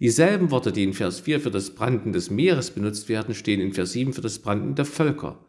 Dieselben 0.00 0.50
Worte, 0.50 0.72
die 0.72 0.82
in 0.82 0.94
Vers 0.94 1.20
4 1.20 1.40
für 1.40 1.50
das 1.50 1.74
Branden 1.74 2.12
des 2.12 2.30
Meeres 2.30 2.70
benutzt 2.70 3.08
werden, 3.08 3.34
stehen 3.34 3.60
in 3.60 3.72
Vers 3.72 3.92
7 3.92 4.12
für 4.12 4.22
das 4.22 4.38
Branden 4.38 4.74
der 4.74 4.86
Völker, 4.86 5.44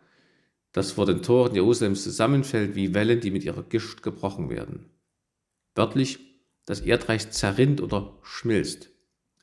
das 0.71 0.91
vor 0.91 1.05
den 1.05 1.21
Toren 1.21 1.53
Jerusalems 1.53 2.03
zusammenfällt 2.03 2.75
wie 2.75 2.93
Wellen, 2.93 3.19
die 3.19 3.31
mit 3.31 3.43
ihrer 3.43 3.63
Gischt 3.63 4.03
gebrochen 4.03 4.49
werden. 4.49 4.89
Wörtlich, 5.75 6.19
das 6.65 6.81
Erdreich 6.81 7.31
zerrinnt 7.31 7.81
oder 7.81 8.17
schmilzt. 8.23 8.89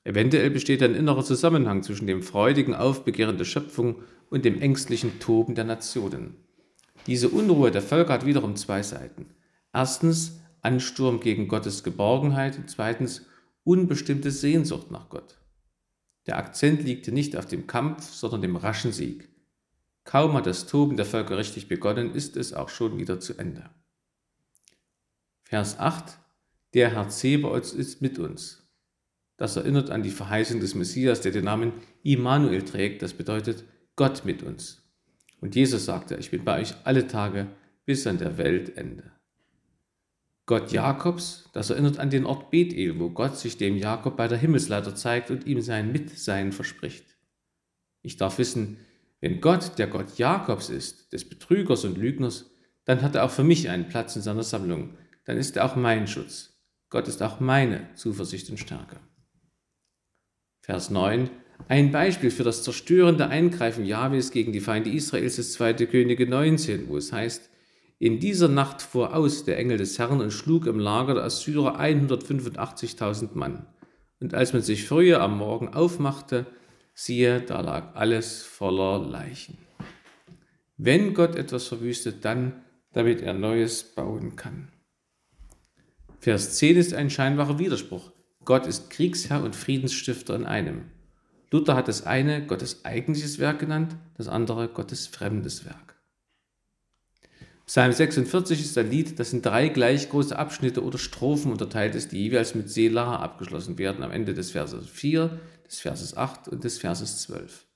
Eventuell 0.05 0.51
besteht 0.51 0.83
ein 0.83 0.95
innerer 0.95 1.25
Zusammenhang 1.25 1.83
zwischen 1.83 2.07
dem 2.07 2.23
freudigen 2.23 2.75
Aufbegehren 2.75 3.37
der 3.37 3.45
Schöpfung 3.45 3.97
und 4.31 4.45
dem 4.45 4.61
ängstlichen 4.61 5.19
Toben 5.21 5.55
der 5.55 5.65
Nationen. 5.65 6.37
Diese 7.07 7.29
Unruhe 7.29 7.71
der 7.71 7.83
Völker 7.83 8.15
hat 8.15 8.27
wiederum 8.27 8.57
zwei 8.57 8.83
Seiten. 8.83 9.27
Erstens 9.73 10.41
Ansturm 10.63 11.21
gegen 11.21 11.49
Gottes 11.49 11.85
Geborgenheit 11.85 12.57
und 12.57 12.71
zweitens 12.71 13.27
unbestimmte 13.65 14.31
Sehnsucht 14.31 14.91
nach 14.91 15.09
Gott. 15.09 15.39
Der 16.27 16.39
Akzent 16.39 16.83
liegt 16.85 17.09
nicht 17.09 17.37
auf 17.37 17.47
dem 17.47 17.67
Kampf, 17.67 18.11
sondern 18.13 18.43
dem 18.43 18.57
raschen 18.57 18.93
Sieg. 18.93 19.29
Kaum 20.09 20.33
hat 20.33 20.47
das 20.47 20.65
Toben 20.65 20.97
der 20.97 21.05
Völker 21.05 21.37
richtig 21.37 21.69
begonnen, 21.69 22.15
ist 22.15 22.39
es 22.39 22.55
auch 22.55 22.71
schon 22.71 22.97
wieder 22.97 23.21
zu 23.21 23.37
Ende. 23.37 23.69
Vers 25.43 25.79
8 25.79 26.19
Der 26.73 26.93
Herr 26.95 27.11
Zebaoth 27.11 27.75
ist 27.75 28.01
mit 28.01 28.19
uns. 28.19 28.67
Das 29.37 29.57
erinnert 29.57 29.91
an 29.91 30.03
die 30.03 30.11
Verheißung 30.11 30.61
des 30.61 30.75
Messias, 30.75 31.21
der 31.21 31.33
den 31.33 31.45
Namen 31.45 31.75
Immanuel 32.05 32.63
trägt, 32.63 33.03
das 33.03 33.13
bedeutet 33.13 33.65
Gott 33.97 34.25
mit 34.25 34.43
uns. 34.43 34.83
Und 35.43 35.55
Jesus 35.55 35.85
sagte, 35.85 36.17
ich 36.17 36.31
bin 36.31 36.43
bei 36.43 36.59
euch 36.59 36.75
alle 36.85 37.07
Tage 37.07 37.47
bis 37.85 38.07
an 38.07 38.17
der 38.17 38.39
Weltende. 38.39 39.13
Gott 40.47 40.73
Jakobs, 40.73 41.51
das 41.53 41.69
erinnert 41.69 41.99
an 41.99 42.09
den 42.09 42.25
Ort 42.25 42.51
Bethel, 42.51 42.99
wo 42.99 43.11
Gott 43.11 43.37
sich 43.37 43.59
dem 43.59 43.77
Jakob 43.77 44.17
bei 44.17 44.27
der 44.27 44.39
Himmelsleiter 44.39 44.95
zeigt 44.95 45.31
und 45.31 45.47
ihm 45.47 45.61
sein 45.61 45.93
Mitsein 45.93 46.53
verspricht. 46.53 47.19
Ich 48.01 48.17
darf 48.17 48.39
wissen, 48.39 48.79
wenn 49.21 49.41
Gott 49.41 49.79
der 49.79 49.89
Gott 49.89 50.19
Jakobs 50.19 50.71
ist, 50.71 51.13
des 51.13 51.29
Betrügers 51.29 51.85
und 51.85 51.99
Lügners, 51.99 52.51
dann 52.85 53.03
hat 53.03 53.15
er 53.15 53.25
auch 53.25 53.31
für 53.31 53.45
mich 53.45 53.69
einen 53.69 53.89
Platz 53.89 54.17
in 54.17 54.23
seiner 54.23 54.43
Sammlung. 54.43 54.97
Dann 55.25 55.37
ist 55.37 55.57
er 55.57 55.65
auch 55.65 55.77
mein 55.77 56.07
Schutz. 56.07 56.59
Gott 56.89 57.07
ist 57.09 57.23
auch 57.23 57.41
meine 57.41 57.93
Zuversicht 57.95 58.49
und 58.49 58.59
Stärke. 58.59 58.97
Vers 60.63 60.91
9. 60.91 61.29
Ein 61.67 61.91
Beispiel 61.91 62.31
für 62.31 62.45
das 62.45 62.63
zerstörende 62.63 63.29
Eingreifen 63.29 63.85
Jahwes 63.85 64.31
gegen 64.31 64.53
die 64.53 64.61
Feinde 64.61 64.91
Israels 64.91 65.39
ist 65.39 65.55
2. 65.55 65.75
Könige 65.87 66.27
19, 66.27 66.89
wo 66.89 66.97
es 66.97 67.13
heißt, 67.13 67.51
in 67.99 68.21
dieser 68.21 68.49
Nacht 68.49 68.81
fuhr 68.81 69.15
aus 69.15 69.45
der 69.45 69.59
Engel 69.59 69.77
des 69.77 69.99
Herrn 69.99 70.21
und 70.21 70.31
schlug 70.31 70.67
im 70.67 70.79
Lager 70.79 71.15
der 71.15 71.25
Assyrer 71.25 71.81
185.000 71.81 73.31
Mann. 73.35 73.67
Und 74.21 74.35
als 74.35 74.53
man 74.53 74.63
sich 74.63 74.87
früher 74.87 75.21
am 75.21 75.37
Morgen 75.37 75.69
aufmachte, 75.69 76.47
siehe, 76.99 77.41
da 77.41 77.61
lag 77.61 77.95
alles 77.95 78.43
voller 78.43 78.99
Leichen. 78.99 79.57
Wenn 80.77 81.15
Gott 81.15 81.37
etwas 81.37 81.69
verwüstet, 81.69 82.25
dann, 82.25 82.65
damit 82.93 83.21
er 83.21 83.35
Neues 83.35 83.85
bauen 83.85 84.35
kann. 84.35 84.69
Vers 86.19 86.57
10 86.57 86.77
ist 86.77 86.95
ein 86.95 87.11
scheinbarer 87.11 87.61
Widerspruch. 87.61 88.11
Gott 88.45 88.67
ist 88.67 88.91
Kriegsherr 88.91 89.45
und 89.45 89.55
Friedensstifter 89.55 90.35
in 90.35 90.45
einem. 90.45 90.87
Luther 91.53 91.77
hat 91.77 91.87
das 91.87 92.05
eine 92.05 92.45
Gottes 92.45 92.85
eigentliches 92.85 93.39
Werk 93.39 93.61
genannt, 93.61 93.95
das 94.17 94.27
andere 94.27 94.69
Gottes 94.69 95.07
fremdes 95.07 95.65
Werk. 95.65 95.95
Psalm 97.67 97.93
46 97.93 98.61
ist 98.61 98.77
ein 98.77 98.91
Lied, 98.91 99.19
das 99.21 99.33
in 99.33 99.43
drei 99.43 99.69
gleich 99.69 100.09
große 100.09 100.37
Abschnitte 100.37 100.83
oder 100.83 100.99
Strophen 100.99 101.53
unterteilt 101.53 101.95
ist, 101.95 102.13
die 102.13 102.19
jeweils 102.25 102.55
mit 102.55 102.71
Selah 102.71 103.21
abgeschlossen 103.21 103.79
werden, 103.79 104.03
am 104.03 104.11
Ende 104.11 104.35
des 104.35 104.51
Verses 104.51 104.89
4, 104.89 105.39
des 105.69 105.81
Verses 105.81 106.17
8 106.17 106.49
und 106.49 106.65
des 106.65 106.79
Verses 106.79 107.23
12. 107.23 107.67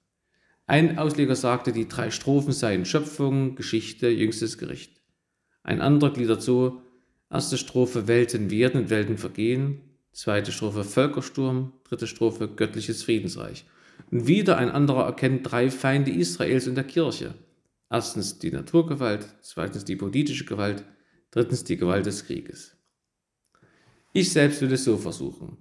Ein 0.66 0.98
Ausleger 0.98 1.36
sagte, 1.36 1.72
die 1.72 1.88
drei 1.88 2.10
Strophen 2.10 2.52
seien 2.52 2.84
Schöpfung, 2.84 3.54
Geschichte, 3.54 4.08
jüngstes 4.08 4.58
Gericht. 4.58 5.00
Ein 5.62 5.80
anderer 5.80 6.12
gliedert 6.12 6.42
so, 6.42 6.82
Erste 7.32 7.56
Strophe 7.56 8.08
Welten 8.08 8.50
werden 8.50 8.82
und 8.82 8.90
Welten 8.90 9.16
vergehen. 9.16 9.80
Zweite 10.12 10.52
Strophe 10.52 10.84
Völkersturm. 10.84 11.72
Dritte 11.84 12.06
Strophe 12.06 12.46
göttliches 12.46 13.02
Friedensreich. 13.04 13.64
Und 14.10 14.26
wieder 14.26 14.58
ein 14.58 14.68
anderer 14.68 15.06
erkennt 15.06 15.50
drei 15.50 15.70
Feinde 15.70 16.10
Israels 16.10 16.68
und 16.68 16.74
der 16.74 16.84
Kirche. 16.84 17.34
Erstens 17.88 18.38
die 18.38 18.50
Naturgewalt, 18.50 19.26
zweitens 19.40 19.86
die 19.86 19.96
politische 19.96 20.44
Gewalt, 20.44 20.84
drittens 21.30 21.64
die 21.64 21.78
Gewalt 21.78 22.04
des 22.04 22.26
Krieges. 22.26 22.76
Ich 24.12 24.30
selbst 24.30 24.60
will 24.60 24.72
es 24.72 24.84
so 24.84 24.98
versuchen. 24.98 25.56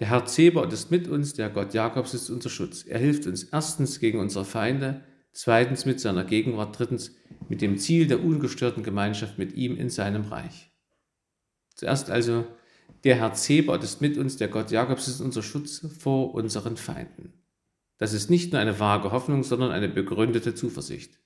Der 0.00 0.08
Herr 0.08 0.26
Zebaoth 0.26 0.72
ist 0.72 0.90
mit 0.90 1.06
uns, 1.06 1.34
der 1.34 1.50
Gott 1.50 1.72
Jakobs 1.72 2.14
ist 2.14 2.28
unser 2.28 2.50
Schutz. 2.50 2.84
Er 2.84 2.98
hilft 2.98 3.26
uns 3.26 3.44
erstens 3.44 4.00
gegen 4.00 4.18
unsere 4.18 4.44
Feinde, 4.44 5.04
zweitens 5.32 5.86
mit 5.86 6.00
seiner 6.00 6.24
Gegenwart, 6.24 6.78
drittens 6.78 7.14
mit 7.48 7.62
dem 7.62 7.78
Ziel 7.78 8.06
der 8.06 8.24
ungestörten 8.24 8.82
Gemeinschaft 8.82 9.38
mit 9.38 9.54
ihm 9.54 9.76
in 9.76 9.90
seinem 9.90 10.24
Reich. 10.24 10.72
Zuerst 11.74 12.10
also, 12.10 12.44
der 13.04 13.16
Herr 13.16 13.34
Zebaoth 13.34 13.84
ist 13.84 14.00
mit 14.00 14.18
uns, 14.18 14.36
der 14.36 14.48
Gott 14.48 14.70
Jakobs 14.70 15.06
ist 15.06 15.20
unser 15.20 15.42
Schutz 15.42 15.86
vor 16.00 16.34
unseren 16.34 16.76
Feinden. 16.76 17.34
Das 17.98 18.12
ist 18.12 18.30
nicht 18.30 18.52
nur 18.52 18.60
eine 18.60 18.80
vage 18.80 19.12
Hoffnung, 19.12 19.44
sondern 19.44 19.70
eine 19.70 19.88
begründete 19.88 20.54
Zuversicht. 20.54 21.20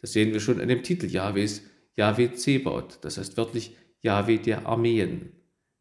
Das 0.00 0.12
sehen 0.12 0.32
wir 0.32 0.40
schon 0.40 0.60
an 0.60 0.68
dem 0.68 0.82
Titel 0.82 1.06
Jahwes, 1.06 1.62
Jahwe 1.96 2.32
Zebaoth, 2.32 2.98
das 3.02 3.18
heißt 3.18 3.36
wörtlich 3.36 3.76
Jahwe 4.00 4.38
der 4.38 4.66
Armeen. 4.66 5.37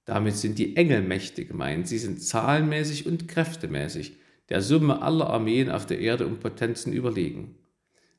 Damit 0.08 0.38
sind 0.38 0.58
die 0.58 0.78
Engelmächte 0.78 1.44
gemeint. 1.44 1.88
Sie 1.90 1.98
sind 1.98 2.24
zahlenmäßig 2.24 3.06
und 3.06 3.28
kräftemäßig 3.28 4.18
der 4.48 4.62
Summe 4.62 5.02
aller 5.02 5.30
Armeen 5.30 5.70
auf 5.70 5.86
der 5.86 6.00
Erde 6.00 6.26
um 6.26 6.40
Potenzen 6.40 6.94
überlegen. 6.94 7.58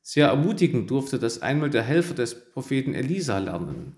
Sehr 0.02 0.28
ermutigend 0.28 0.90
durfte 0.90 1.18
das 1.18 1.40
einmal 1.40 1.70
der 1.70 1.82
Helfer 1.82 2.12
des 2.12 2.52
Propheten 2.52 2.92
Elisa 2.92 3.38
lernen. 3.38 3.96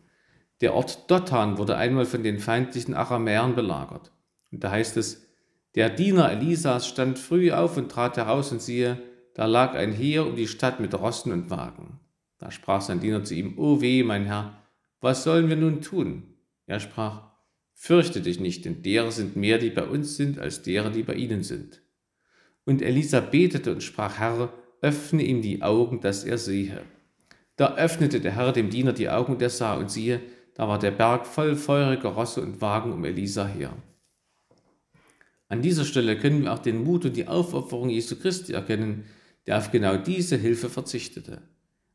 Der 0.61 0.75
Ort 0.75 1.11
Dothan 1.11 1.59
wurde 1.59 1.77
einmal 1.77 2.07
von 2.07 2.23
den 2.23 2.39
feindlichen 2.39 2.95
Aramäern 2.95 3.57
belagert. 3.57 4.13
Und 4.53 4.63
da 4.63 4.71
heißt 4.71 4.97
es, 4.97 5.27
der 5.75 5.91
Diener 5.91 6.31
Elisas 6.31 6.87
stand 6.87 7.19
früh 7.19 7.51
auf 7.51 7.77
und 7.77 7.91
trat 7.91 8.17
heraus 8.17 8.53
und 8.53 8.63
siehe, 8.63 8.99
da 9.35 9.47
lag 9.47 9.75
ein 9.75 9.93
Heer 9.93 10.27
um 10.27 10.37
die 10.37 10.49
Stadt 10.49 10.79
mit 10.79 10.95
Rossen 10.95 11.33
und 11.33 11.51
Wagen. 11.51 11.99
Da 12.39 12.53
sprach 12.53 12.83
sein 12.83 13.01
Diener 13.01 13.25
zu 13.25 13.35
ihm, 13.35 13.59
O 13.59 13.81
weh, 13.81 14.05
mein 14.05 14.27
Herr, 14.27 14.63
was 15.01 15.25
sollen 15.25 15.49
wir 15.49 15.57
nun 15.57 15.81
tun? 15.81 16.35
Er 16.67 16.79
sprach, 16.79 17.30
Fürchte 17.83 18.21
dich 18.21 18.41
nicht, 18.41 18.67
denn 18.67 18.83
derer 18.83 19.11
sind 19.11 19.37
mehr, 19.37 19.57
die 19.57 19.71
bei 19.71 19.85
uns 19.85 20.15
sind, 20.15 20.39
als 20.39 20.61
derer, 20.61 20.91
die 20.91 21.03
bei 21.03 21.15
ihnen 21.15 21.43
sind. 21.43 21.81
Und 22.67 22.83
Elisa 22.83 23.21
betete 23.21 23.73
und 23.73 23.83
sprach, 23.83 24.19
Herr, 24.19 24.53
öffne 24.83 25.23
ihm 25.23 25.41
die 25.41 25.63
Augen, 25.63 26.03
dass 26.03 26.25
er 26.25 26.37
sehe. 26.37 26.83
Da 27.57 27.77
öffnete 27.77 28.21
der 28.21 28.37
Herr 28.37 28.53
dem 28.53 28.69
Diener 28.69 28.93
die 28.93 29.09
Augen, 29.09 29.33
und 29.33 29.41
er 29.41 29.49
sah, 29.49 29.77
und 29.77 29.91
siehe, 29.91 30.21
da 30.53 30.69
war 30.69 30.79
der 30.79 30.91
Berg 30.91 31.27
voll 31.27 31.57
feuriger 31.57 32.11
Rosse 32.11 32.43
und 32.43 32.61
Wagen 32.61 32.93
um 32.93 33.03
Elisa 33.03 33.47
her. 33.47 33.73
An 35.49 35.63
dieser 35.63 35.87
Stelle 35.87 36.19
können 36.19 36.43
wir 36.43 36.53
auch 36.53 36.59
den 36.59 36.85
Mut 36.85 37.07
und 37.07 37.17
die 37.17 37.29
Aufopferung 37.29 37.89
Jesu 37.89 38.17
Christi 38.17 38.53
erkennen, 38.53 39.07
der 39.47 39.57
auf 39.57 39.71
genau 39.71 39.97
diese 39.97 40.37
Hilfe 40.37 40.69
verzichtete. 40.69 41.41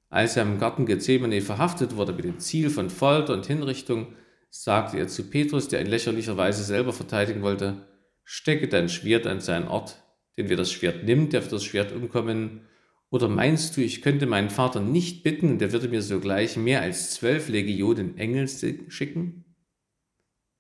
Als 0.10 0.36
er 0.36 0.44
im 0.44 0.58
Garten 0.58 0.88
Gethsemane 0.88 1.42
verhaftet 1.42 1.96
wurde 1.96 2.13
mit 2.13 2.25
dem 2.25 2.39
Ziel 2.39 2.72
von 2.72 2.89
Folter 2.89 3.34
und 3.34 3.46
Hinrichtung, 3.46 4.08
sagte 4.50 4.98
er 4.98 5.08
zu 5.08 5.30
Petrus, 5.30 5.68
der 5.68 5.82
in 5.82 5.88
lächerlicher 5.88 6.38
Weise 6.38 6.64
selber 6.64 6.94
verteidigen 6.94 7.42
wollte, 7.42 7.88
stecke 8.24 8.68
dein 8.68 8.90
Schwert 8.90 9.28
an 9.28 9.42
seinen 9.42 9.68
Ort, 9.68 10.04
denn 10.38 10.50
wer 10.50 10.58
das 10.58 10.72
Schwert 10.72 11.04
nimmt, 11.04 11.34
der 11.34 11.42
wird 11.42 11.52
das 11.52 11.64
Schwert 11.64 11.92
umkommen, 11.92 12.62
oder 13.10 13.30
meinst 13.30 13.78
du, 13.78 13.82
ich 13.82 14.02
könnte 14.02 14.25
meinen 14.25 14.50
Vater 14.50 14.82
nicht 14.82 15.24
bitten 15.24 15.52
und 15.52 15.62
er 15.62 15.72
würde 15.72 15.88
mir 15.88 16.02
sogleich 16.02 16.58
mehr 16.58 16.82
als 16.82 17.12
zwölf 17.12 17.48
Legionen 17.48 18.18
Engel 18.18 18.48
schicken? 18.90 19.46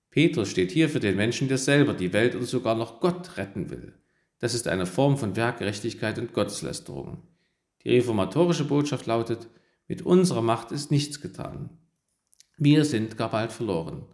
Petrus 0.09 0.49
steht 0.49 0.71
hier 0.71 0.87
für 0.87 1.01
den 1.01 1.17
Menschen, 1.17 1.49
der 1.49 1.57
selber 1.57 1.93
die 1.93 2.13
Welt 2.13 2.35
oder 2.35 2.45
sogar 2.45 2.75
noch 2.75 3.01
Gott 3.01 3.35
retten 3.35 3.69
will. 3.69 3.93
Das 4.39 4.53
ist 4.53 4.67
eine 4.67 4.85
Form 4.85 5.17
von 5.17 5.35
Werkgerechtigkeit 5.35 6.17
und 6.19 6.31
Gotteslästerung. 6.31 7.27
Die 7.83 7.89
reformatorische 7.89 8.63
Botschaft 8.63 9.05
lautet, 9.07 9.49
mit 9.87 10.03
unserer 10.03 10.41
Macht 10.41 10.71
ist 10.71 10.91
nichts 10.91 11.19
getan. 11.19 11.77
Wir 12.57 12.85
sind 12.85 13.17
gar 13.17 13.31
bald 13.31 13.51
verloren. 13.51 14.05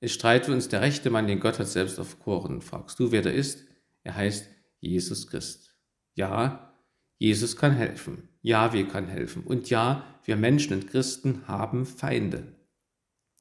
Es 0.00 0.12
streitet 0.12 0.54
uns 0.54 0.68
der 0.68 0.80
rechte 0.80 1.10
Mann, 1.10 1.26
den 1.26 1.40
Gott 1.40 1.58
hat 1.58 1.66
selbst 1.66 1.98
aufkoren. 1.98 2.60
Fragst 2.60 3.00
du, 3.00 3.10
wer 3.10 3.22
der 3.22 3.34
ist? 3.34 3.66
Er 4.04 4.14
heißt 4.14 4.48
Jesus 4.80 5.26
Christ. 5.26 5.74
Ja, 6.14 6.74
Jesus 7.18 7.56
kann 7.56 7.72
helfen. 7.72 8.28
Ja, 8.40 8.72
wir 8.72 8.86
kann 8.86 9.08
helfen. 9.08 9.42
Und 9.42 9.70
ja, 9.70 10.04
wir 10.24 10.36
Menschen 10.36 10.74
und 10.74 10.86
Christen 10.88 11.48
haben 11.48 11.84
Feinde. 11.84 12.54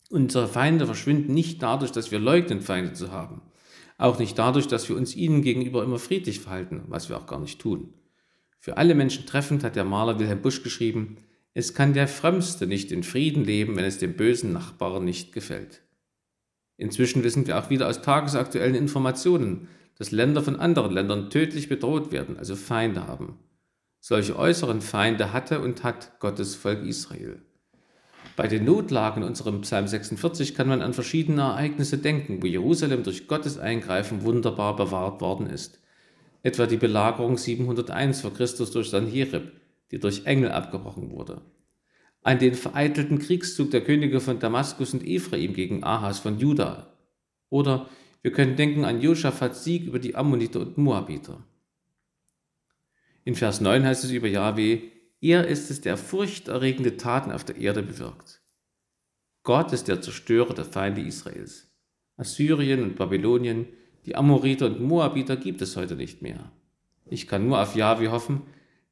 Unsere 0.09 0.47
Feinde 0.47 0.87
verschwinden 0.87 1.33
nicht 1.33 1.61
dadurch, 1.61 1.91
dass 1.91 2.11
wir 2.11 2.19
leugnen, 2.19 2.61
Feinde 2.61 2.93
zu 2.93 3.11
haben. 3.11 3.41
Auch 3.99 4.17
nicht 4.17 4.39
dadurch, 4.39 4.67
dass 4.67 4.89
wir 4.89 4.95
uns 4.95 5.15
ihnen 5.15 5.41
gegenüber 5.41 5.83
immer 5.83 5.99
friedlich 5.99 6.39
verhalten, 6.39 6.83
was 6.87 7.09
wir 7.09 7.17
auch 7.17 7.27
gar 7.27 7.39
nicht 7.39 7.59
tun. 7.59 7.93
Für 8.59 8.77
alle 8.77 8.95
Menschen 8.95 9.25
treffend 9.25 9.63
hat 9.63 9.75
der 9.75 9.83
Maler 9.83 10.19
Wilhelm 10.19 10.41
Busch 10.41 10.63
geschrieben, 10.63 11.17
es 11.57 11.73
kann 11.73 11.93
der 11.93 12.07
Frömmste 12.07 12.67
nicht 12.67 12.91
in 12.91 13.01
Frieden 13.01 13.43
leben, 13.43 13.77
wenn 13.77 13.83
es 13.83 13.97
dem 13.97 14.13
bösen 14.13 14.53
Nachbarn 14.53 15.03
nicht 15.03 15.33
gefällt. 15.33 15.81
Inzwischen 16.77 17.23
wissen 17.23 17.47
wir 17.47 17.57
auch 17.57 17.71
wieder 17.71 17.87
aus 17.87 18.03
tagesaktuellen 18.03 18.75
Informationen, 18.75 19.67
dass 19.97 20.11
Länder 20.11 20.43
von 20.43 20.59
anderen 20.59 20.91
Ländern 20.91 21.31
tödlich 21.31 21.67
bedroht 21.67 22.11
werden, 22.11 22.37
also 22.37 22.55
Feinde 22.55 23.07
haben. 23.07 23.39
Solche 23.99 24.37
äußeren 24.37 24.81
Feinde 24.81 25.33
hatte 25.33 25.59
und 25.59 25.83
hat 25.83 26.19
Gottes 26.19 26.53
Volk 26.53 26.85
Israel. 26.85 27.41
Bei 28.35 28.47
den 28.47 28.63
Notlagen 28.63 29.23
in 29.23 29.27
unserem 29.27 29.61
Psalm 29.61 29.87
46 29.87 30.53
kann 30.53 30.67
man 30.67 30.83
an 30.83 30.93
verschiedene 30.93 31.41
Ereignisse 31.41 31.97
denken, 31.97 32.43
wo 32.43 32.45
Jerusalem 32.45 33.01
durch 33.01 33.27
Gottes 33.27 33.57
Eingreifen 33.57 34.21
wunderbar 34.21 34.75
bewahrt 34.75 35.21
worden 35.21 35.47
ist. 35.47 35.81
Etwa 36.43 36.67
die 36.67 36.77
Belagerung 36.77 37.35
701 37.35 38.21
vor 38.21 38.31
Christus 38.31 38.69
durch 38.69 38.91
Sanherib, 38.91 39.53
die 39.91 39.99
durch 39.99 40.25
Engel 40.25 40.51
abgebrochen 40.51 41.11
wurde. 41.11 41.41
An 42.21 42.39
den 42.39 42.55
vereitelten 42.55 43.19
Kriegszug 43.19 43.71
der 43.71 43.83
Könige 43.83 44.19
von 44.19 44.39
Damaskus 44.39 44.93
und 44.93 45.05
Ephraim 45.05 45.53
gegen 45.53 45.83
Ahas 45.83 46.19
von 46.19 46.39
Juda. 46.39 46.93
Oder 47.49 47.89
wir 48.21 48.31
können 48.31 48.55
denken 48.55 48.83
an 48.83 49.01
Josaphats 49.01 49.63
Sieg 49.63 49.85
über 49.85 49.99
die 49.99 50.15
Ammoniter 50.15 50.59
und 50.59 50.77
Moabiter. 50.77 51.43
In 53.23 53.35
Vers 53.35 53.61
9 53.61 53.85
heißt 53.85 54.03
es 54.03 54.11
über 54.11 54.27
Yahweh, 54.27 54.81
er 55.19 55.47
ist 55.47 55.71
es, 55.71 55.81
der 55.81 55.97
furchterregende 55.97 56.97
Taten 56.97 57.31
auf 57.31 57.43
der 57.43 57.57
Erde 57.57 57.81
bewirkt. 57.81 58.41
Gott 59.43 59.71
ist 59.73 59.87
der 59.87 60.01
Zerstörer 60.01 60.53
der 60.53 60.65
Feinde 60.65 61.01
Israels. 61.01 61.67
Assyrien 62.17 62.83
und 62.83 62.95
Babylonien, 62.95 63.67
Die 64.05 64.15
Amoriter 64.15 64.67
und 64.67 64.81
Moabiter 64.81 65.35
gibt 65.35 65.61
es 65.61 65.75
heute 65.75 65.95
nicht 65.95 66.21
mehr. 66.21 66.51
Ich 67.05 67.27
kann 67.27 67.47
nur 67.47 67.61
auf 67.61 67.75
Jahwe 67.75 68.11
hoffen, 68.11 68.41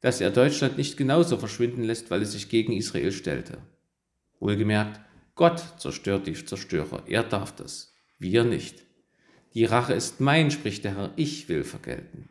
dass 0.02 0.22
er 0.22 0.32
Deutschland 0.32 0.78
nicht 0.78 0.98
genauso 0.98 1.38
verschwinden 1.38 1.84
lässt, 1.84 2.12
weil 2.12 2.22
es 2.22 2.34
sich 2.34 2.50
gegen 2.50 2.74
Israel 2.74 3.12
stellte. 3.12 3.58
Wohlgemerkt, 4.40 5.00
Gott 5.36 5.64
zerstört 5.78 6.28
die 6.28 6.34
Zerstörer, 6.34 7.04
er 7.08 7.24
darf 7.24 7.56
das, 7.56 7.94
wir 8.20 8.44
nicht. 8.44 8.86
Die 9.54 9.66
Rache 9.66 9.94
ist 9.94 10.20
mein, 10.20 10.52
spricht 10.52 10.84
der 10.84 10.96
Herr, 10.96 11.14
ich 11.16 11.48
will 11.50 11.64
vergelten. 11.64 12.30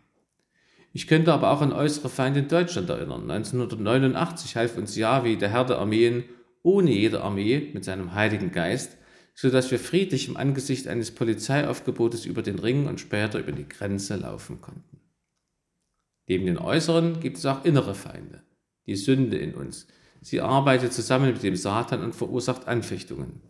Ich 0.93 1.07
könnte 1.09 1.33
aber 1.33 1.51
auch 1.51 1.61
an 1.61 1.73
äußere 1.73 2.09
Feinde 2.09 2.41
in 2.41 2.49
Deutschland 2.49 2.89
erinnern. 2.89 3.29
1989 3.31 4.57
half 4.57 4.77
uns 4.77 4.95
Yahweh, 4.95 5.37
der 5.37 5.51
Herr 5.51 5.65
der 5.65 5.79
Armeen, 5.79 6.25
ohne 6.63 6.93
jede 6.93 7.23
Armee 7.23 7.71
mit 7.75 7.85
seinem 7.85 8.15
Heiligen 8.15 8.53
Geist, 8.53 8.97
so 9.35 9.51
dass 9.51 9.71
wir 9.71 9.81
friedlich 9.81 10.29
im 10.29 10.37
Angesicht 10.37 10.87
eines 10.87 11.11
Polizeiaufgebotes 11.11 12.25
über 12.27 12.43
den 12.43 12.59
Ring 12.59 12.87
und 12.87 13.01
später 13.01 13.41
über 13.41 13.53
die 13.53 13.69
Grenze 13.69 14.17
laufen 14.17 14.61
konnten. 14.61 15.01
Neben 16.27 16.47
den 16.47 16.59
äußeren 16.59 17.21
gibt 17.21 17.39
es 17.39 17.47
auch 17.47 17.65
innere 17.65 17.95
Feinde, 17.95 18.43
die 18.87 18.97
Sünde 18.97 19.37
in 19.37 19.55
uns. 19.55 19.87
Sie 20.23 20.41
arbeitet 20.41 20.93
zusammen 20.93 21.33
mit 21.33 21.43
dem 21.43 21.57
Satan 21.57 22.03
und 22.03 22.15
verursacht 22.15 22.67
Anfechtungen. 22.67 23.43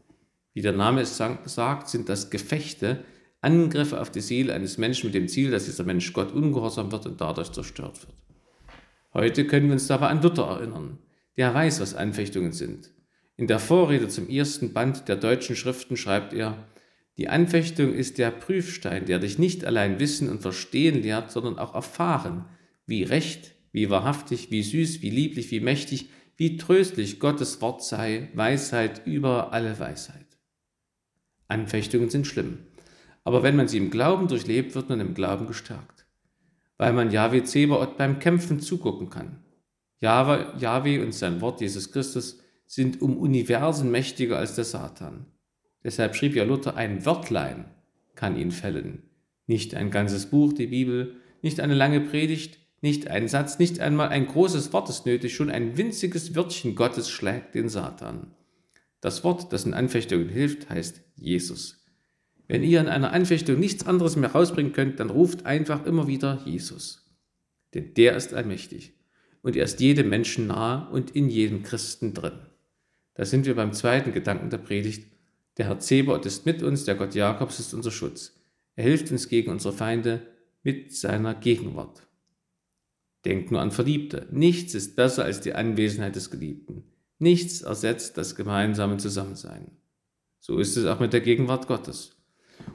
Wie 0.54 0.62
der 0.62 0.72
Name 0.72 1.02
es 1.02 1.16
sagt, 1.16 1.88
sind 1.88 2.08
das 2.08 2.30
Gefechte, 2.30 3.04
Angriffe 3.40 4.00
auf 4.00 4.10
die 4.10 4.20
Seele 4.20 4.54
eines 4.54 4.78
Menschen 4.78 5.06
mit 5.06 5.14
dem 5.14 5.28
Ziel, 5.28 5.50
dass 5.50 5.66
dieser 5.66 5.84
Mensch 5.84 6.12
Gott 6.12 6.32
ungehorsam 6.32 6.90
wird 6.90 7.06
und 7.06 7.20
dadurch 7.20 7.52
zerstört 7.52 8.00
wird. 8.02 8.14
Heute 9.12 9.46
können 9.46 9.66
wir 9.66 9.74
uns 9.74 9.86
dabei 9.86 10.08
an 10.08 10.22
Luther 10.22 10.44
erinnern. 10.44 10.98
Der 11.36 11.52
weiß, 11.52 11.80
was 11.80 11.94
Anfechtungen 11.94 12.52
sind. 12.52 12.90
In 13.36 13.46
der 13.46 13.58
Vorrede 13.58 14.08
zum 14.08 14.28
ersten 14.28 14.72
Band 14.72 15.08
der 15.08 15.16
deutschen 15.16 15.56
Schriften 15.56 15.96
schreibt 15.96 16.32
er, 16.32 16.56
die 17.16 17.28
Anfechtung 17.28 17.92
ist 17.92 18.18
der 18.18 18.30
Prüfstein, 18.30 19.04
der 19.04 19.18
dich 19.18 19.38
nicht 19.38 19.64
allein 19.64 20.00
wissen 20.00 20.28
und 20.28 20.42
verstehen 20.42 21.02
lehrt, 21.02 21.30
sondern 21.30 21.58
auch 21.58 21.74
erfahren, 21.74 22.46
wie 22.86 23.02
recht, 23.02 23.54
wie 23.72 23.90
wahrhaftig, 23.90 24.50
wie 24.50 24.62
süß, 24.62 25.02
wie 25.02 25.10
lieblich, 25.10 25.50
wie 25.50 25.60
mächtig, 25.60 26.08
wie 26.36 26.56
tröstlich 26.56 27.20
Gottes 27.20 27.60
Wort 27.60 27.82
sei, 27.82 28.30
Weisheit 28.34 29.06
über 29.06 29.52
alle 29.52 29.78
Weisheit. 29.78 30.38
Anfechtungen 31.48 32.10
sind 32.10 32.26
schlimm, 32.26 32.58
aber 33.22 33.42
wenn 33.42 33.56
man 33.56 33.68
sie 33.68 33.78
im 33.78 33.90
Glauben 33.90 34.28
durchlebt, 34.28 34.74
wird 34.74 34.88
man 34.88 35.00
im 35.00 35.14
Glauben 35.14 35.46
gestärkt, 35.46 36.06
weil 36.78 36.92
man 36.92 37.10
Yahweh 37.10 37.44
Zebaoth 37.44 37.96
beim 37.96 38.18
Kämpfen 38.18 38.60
zugucken 38.60 39.10
kann. 39.10 39.44
Yahweh 40.00 40.98
und 40.98 41.14
sein 41.14 41.40
Wort 41.40 41.60
Jesus 41.60 41.92
Christus 41.92 42.40
sind 42.66 43.00
um 43.00 43.16
Universen 43.16 43.90
mächtiger 43.90 44.38
als 44.38 44.54
der 44.54 44.64
Satan. 44.64 45.26
Deshalb 45.82 46.16
schrieb 46.16 46.34
ja 46.34 46.44
Luther, 46.44 46.76
ein 46.76 47.04
Wörtlein 47.06 47.66
kann 48.14 48.36
ihn 48.36 48.50
fällen. 48.50 49.02
Nicht 49.46 49.74
ein 49.74 49.90
ganzes 49.90 50.26
Buch, 50.26 50.52
die 50.52 50.66
Bibel, 50.66 51.16
nicht 51.42 51.60
eine 51.60 51.74
lange 51.74 52.00
Predigt, 52.00 52.58
nicht 52.84 53.08
ein 53.08 53.28
Satz, 53.28 53.58
nicht 53.58 53.80
einmal 53.80 54.10
ein 54.10 54.26
großes 54.26 54.74
Wort 54.74 54.90
ist 54.90 55.06
nötig, 55.06 55.34
schon 55.34 55.48
ein 55.48 55.78
winziges 55.78 56.36
Wörtchen 56.36 56.74
Gottes 56.74 57.08
schlägt 57.08 57.54
den 57.54 57.70
Satan. 57.70 58.34
Das 59.00 59.24
Wort, 59.24 59.54
das 59.54 59.64
in 59.64 59.72
Anfechtungen 59.72 60.28
hilft, 60.28 60.68
heißt 60.68 61.00
Jesus. 61.16 61.82
Wenn 62.46 62.62
ihr 62.62 62.80
in 62.80 62.88
einer 62.88 63.14
Anfechtung 63.14 63.58
nichts 63.58 63.86
anderes 63.86 64.16
mehr 64.16 64.32
rausbringen 64.32 64.74
könnt, 64.74 65.00
dann 65.00 65.08
ruft 65.08 65.46
einfach 65.46 65.86
immer 65.86 66.08
wieder 66.08 66.42
Jesus. 66.44 67.10
Denn 67.72 67.94
der 67.94 68.16
ist 68.16 68.34
allmächtig 68.34 68.92
und 69.40 69.56
er 69.56 69.64
ist 69.64 69.80
jedem 69.80 70.10
Menschen 70.10 70.46
nahe 70.46 70.90
und 70.90 71.10
in 71.12 71.30
jedem 71.30 71.62
Christen 71.62 72.12
drin. 72.12 72.38
Da 73.14 73.24
sind 73.24 73.46
wir 73.46 73.56
beim 73.56 73.72
zweiten 73.72 74.12
Gedanken 74.12 74.50
der 74.50 74.58
Predigt. 74.58 75.10
Der 75.56 75.68
Herr 75.68 75.78
Zebaoth 75.78 76.26
ist 76.26 76.44
mit 76.44 76.62
uns, 76.62 76.84
der 76.84 76.96
Gott 76.96 77.14
Jakobs 77.14 77.60
ist 77.60 77.72
unser 77.72 77.90
Schutz. 77.90 78.38
Er 78.76 78.84
hilft 78.84 79.10
uns 79.10 79.30
gegen 79.30 79.50
unsere 79.50 79.72
Feinde 79.72 80.20
mit 80.62 80.94
seiner 80.94 81.34
Gegenwart. 81.34 82.02
Denkt 83.24 83.50
nur 83.50 83.60
an 83.60 83.70
Verliebte. 83.70 84.28
Nichts 84.30 84.74
ist 84.74 84.96
besser 84.96 85.24
als 85.24 85.40
die 85.40 85.54
Anwesenheit 85.54 86.16
des 86.16 86.30
Geliebten. 86.30 86.84
Nichts 87.18 87.62
ersetzt 87.62 88.18
das 88.18 88.34
gemeinsame 88.34 88.98
Zusammensein. 88.98 89.70
So 90.40 90.58
ist 90.58 90.76
es 90.76 90.84
auch 90.84 91.00
mit 91.00 91.12
der 91.12 91.22
Gegenwart 91.22 91.66
Gottes. 91.66 92.16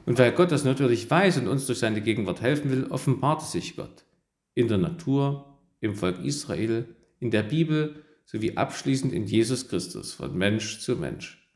Und 0.06 0.18
weil 0.18 0.32
Gott 0.32 0.50
das 0.50 0.64
natürlich 0.64 1.08
weiß 1.08 1.38
und 1.38 1.48
uns 1.48 1.66
durch 1.66 1.78
seine 1.78 2.00
Gegenwart 2.00 2.40
helfen 2.40 2.70
will, 2.70 2.86
offenbart 2.86 3.42
sich 3.42 3.76
Gott. 3.76 4.04
In 4.54 4.68
der 4.68 4.78
Natur, 4.78 5.58
im 5.80 5.94
Volk 5.94 6.22
Israel, 6.24 6.86
in 7.20 7.30
der 7.30 7.42
Bibel 7.42 8.04
sowie 8.24 8.56
abschließend 8.56 9.12
in 9.12 9.26
Jesus 9.26 9.68
Christus, 9.68 10.12
von 10.12 10.36
Mensch 10.36 10.80
zu 10.80 10.96
Mensch. 10.96 11.48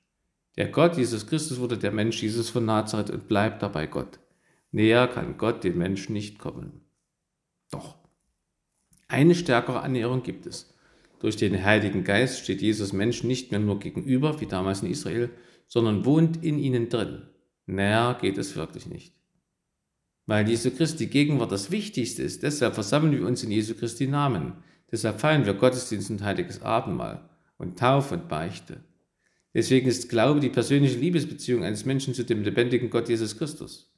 Der 0.57 0.69
Gott 0.69 0.97
Jesus 0.97 1.27
Christus 1.27 1.59
wurde 1.59 1.79
der 1.79 1.91
Mensch 1.91 2.23
Jesus 2.23 2.49
von 2.51 2.65
Nazareth 2.65 3.11
und 3.11 3.27
bleibt 3.27 3.63
dabei 3.63 3.87
Gott. 3.87 4.21
Näher 4.71 5.09
kann 5.09 5.37
Gott 5.37 5.65
den 5.65 5.79
Menschen 5.79 6.13
nicht 6.13 6.39
kommen. 6.39 6.81
Doch, 7.71 7.97
eine 9.15 9.35
stärkere 9.35 9.81
Annäherung 9.81 10.23
gibt 10.23 10.47
es. 10.47 10.75
Durch 11.21 11.37
den 11.37 11.65
Heiligen 11.65 12.05
Geist 12.05 12.41
steht 12.41 12.61
Jesus 12.61 12.93
Menschen 12.93 13.29
nicht 13.29 13.51
mehr 13.51 13.61
nur 13.61 13.79
gegenüber, 13.79 14.41
wie 14.41 14.47
damals 14.47 14.83
in 14.83 14.91
Israel, 14.91 15.31
sondern 15.67 16.05
wohnt 16.05 16.45
in 16.45 16.59
ihnen 16.59 16.89
drin. 16.89 17.23
Näher 17.67 18.19
geht 18.21 18.37
es 18.37 18.57
wirklich 18.57 18.87
nicht. 18.87 19.15
Weil 20.27 20.49
Jesu 20.49 20.71
Christi 20.71 21.07
Gegenwart 21.07 21.53
das 21.53 21.71
Wichtigste 21.71 22.23
ist, 22.23 22.43
deshalb 22.43 22.75
versammeln 22.75 23.13
wir 23.13 23.27
uns 23.27 23.43
in 23.43 23.51
Jesu 23.51 23.75
Christi 23.75 24.07
Namen. 24.07 24.55
Deshalb 24.91 25.21
feiern 25.21 25.47
wir 25.47 25.55
Gottesdienst 25.55 26.11
und 26.11 26.23
heiliges 26.23 26.63
Abendmahl 26.63 27.29
und 27.57 27.79
Taufe 27.79 28.15
und 28.15 28.29
Beichte. 28.29 28.83
Deswegen 29.55 29.89
ist 29.89 30.09
Glaube 30.09 30.41
die 30.41 30.51
persönliche 30.51 30.99
Liebesbeziehung 30.99 31.63
eines 31.63 31.85
Menschen 31.85 32.13
zu 32.13 32.25
dem 32.25 32.43
lebendigen 32.43 32.91
Gott 32.91 33.09
Jesus 33.09 33.39
Christus. 33.39 33.95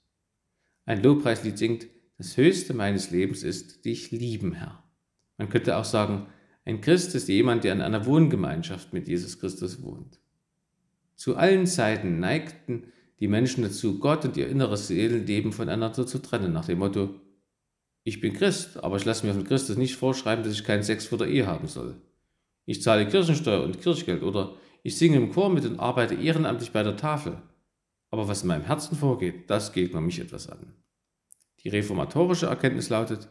Ein 0.85 1.03
Lobpreislied 1.03 1.59
singt, 1.59 1.87
das 2.19 2.37
Höchste 2.37 2.75
meines 2.75 3.11
Lebens 3.11 3.43
ist, 3.43 3.85
dich 3.85 4.11
lieben, 4.11 4.53
Herr. 4.53 4.86
Man 5.39 5.49
könnte 5.49 5.77
auch 5.77 5.85
sagen, 5.85 6.27
ein 6.65 6.81
Christ 6.81 7.15
ist 7.15 7.29
jemand, 7.29 7.65
der 7.65 7.73
in 7.73 7.81
einer 7.81 8.07
Wohngemeinschaft 8.07 8.93
mit 8.93 9.09
Jesus 9.09 9.39
Christus 9.39 9.83
wohnt. 9.83 10.21
Zu 11.15 11.37
allen 11.37 11.67
Zeiten 11.67 12.21
neigten 12.21 12.93
die 13.21 13.29
Menschen 13.29 13.63
dazu, 13.63 13.99
Gott 13.99 14.25
und 14.25 14.37
ihr 14.37 14.49
inneres 14.49 14.89
Seelenleben 14.89 15.53
voneinander 15.53 16.07
zu 16.07 16.19
trennen, 16.19 16.53
nach 16.53 16.67
dem 16.67 16.79
Motto, 16.79 17.21
ich 18.05 18.21
bin 18.21 18.35
Christ, 18.35 18.83
aber 18.85 18.97
ich 18.97 19.05
lasse 19.05 19.27
mir 19.27 19.35
von 19.35 19.45
Christus 19.45 19.77
nicht 19.77 19.97
vorschreiben, 19.97 20.45
dass 20.45 20.53
ich 20.53 20.65
keinen 20.65 20.85
Sex 20.85 21.07
vor 21.07 21.19
der 21.19 21.29
Ehe 21.29 21.47
haben 21.47 21.67
soll. 21.67 21.97
Ich 22.65 22.83
zahle 22.83 23.09
Kirchensteuer 23.09 23.65
und 23.65 23.81
Kirchgeld 23.81 24.23
oder 24.23 24.55
ich 24.83 24.97
singe 24.97 25.17
im 25.17 25.33
Chor 25.33 25.51
mit 25.51 25.65
und 25.65 25.81
arbeite 25.81 26.15
ehrenamtlich 26.15 26.71
bei 26.71 26.83
der 26.83 26.97
Tafel. 26.97 27.43
Aber 28.11 28.29
was 28.29 28.43
in 28.43 28.49
meinem 28.49 28.65
Herzen 28.65 28.97
vorgeht, 28.97 29.51
das 29.51 29.73
geht 29.73 29.93
nur 29.93 30.03
mich 30.03 30.21
etwas 30.21 30.49
an. 30.49 30.75
Die 31.65 31.69
reformatorische 31.69 32.47
Erkenntnis 32.47 32.91
lautet, 32.91 33.29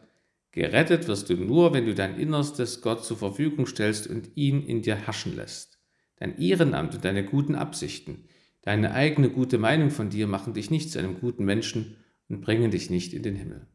gerettet 0.56 1.06
wirst 1.06 1.28
du 1.28 1.34
nur, 1.34 1.74
wenn 1.74 1.84
du 1.84 1.94
dein 1.94 2.18
Innerstes 2.18 2.80
Gott 2.80 3.04
zur 3.04 3.18
Verfügung 3.18 3.66
stellst 3.66 4.06
und 4.06 4.30
ihn 4.36 4.66
in 4.66 4.80
dir 4.80 4.96
herrschen 4.96 5.36
lässt. 5.36 5.78
Dein 6.16 6.38
Ehrenamt 6.38 6.94
und 6.94 7.04
deine 7.04 7.26
guten 7.26 7.54
Absichten, 7.54 8.24
deine 8.62 8.92
eigene 8.92 9.28
gute 9.28 9.58
Meinung 9.58 9.90
von 9.90 10.08
dir 10.08 10.26
machen 10.26 10.54
dich 10.54 10.70
nicht 10.70 10.90
zu 10.90 10.98
einem 10.98 11.20
guten 11.20 11.44
Menschen 11.44 11.98
und 12.30 12.40
bringen 12.40 12.70
dich 12.70 12.88
nicht 12.88 13.12
in 13.12 13.22
den 13.22 13.36
Himmel. 13.36 13.66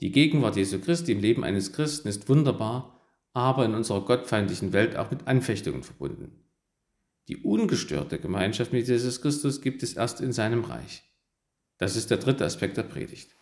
Die 0.00 0.12
Gegenwart 0.12 0.56
Jesu 0.56 0.78
Christi 0.80 1.12
im 1.12 1.20
Leben 1.20 1.44
eines 1.44 1.74
Christen 1.74 2.08
ist 2.08 2.30
wunderbar, 2.30 3.02
aber 3.34 3.66
in 3.66 3.74
unserer 3.74 4.02
gottfeindlichen 4.06 4.72
Welt 4.72 4.96
auch 4.96 5.10
mit 5.10 5.26
Anfechtungen 5.28 5.82
verbunden. 5.82 6.42
Die 7.28 7.36
ungestörte 7.36 8.18
Gemeinschaft 8.18 8.72
mit 8.72 8.88
Jesus 8.88 9.20
Christus 9.20 9.60
gibt 9.60 9.82
es 9.82 9.92
erst 9.92 10.22
in 10.22 10.32
seinem 10.32 10.64
Reich. 10.64 11.02
Das 11.76 11.96
ist 11.96 12.10
der 12.10 12.16
dritte 12.16 12.46
Aspekt 12.46 12.78
der 12.78 12.84
Predigt. 12.84 13.36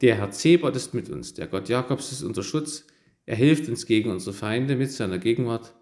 Der 0.00 0.16
Herr 0.16 0.30
Zebot 0.30 0.76
ist 0.76 0.94
mit 0.94 1.08
uns, 1.08 1.34
der 1.34 1.46
Gott 1.46 1.68
Jakobs 1.68 2.12
ist 2.12 2.22
unser 2.22 2.42
Schutz, 2.42 2.86
er 3.24 3.36
hilft 3.36 3.68
uns 3.68 3.86
gegen 3.86 4.10
unsere 4.10 4.34
Feinde 4.34 4.76
mit 4.76 4.92
seiner 4.92 5.18
Gegenwart, 5.18 5.74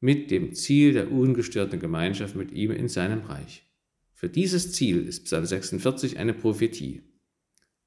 mit 0.00 0.30
dem 0.30 0.54
Ziel 0.54 0.92
der 0.92 1.10
ungestörten 1.10 1.80
Gemeinschaft 1.80 2.36
mit 2.36 2.52
ihm 2.52 2.70
in 2.70 2.88
seinem 2.88 3.22
Reich. 3.22 3.64
Für 4.12 4.28
dieses 4.28 4.72
Ziel 4.72 5.06
ist 5.06 5.24
Psalm 5.24 5.46
46 5.46 6.18
eine 6.18 6.34
Prophetie. 6.34 7.02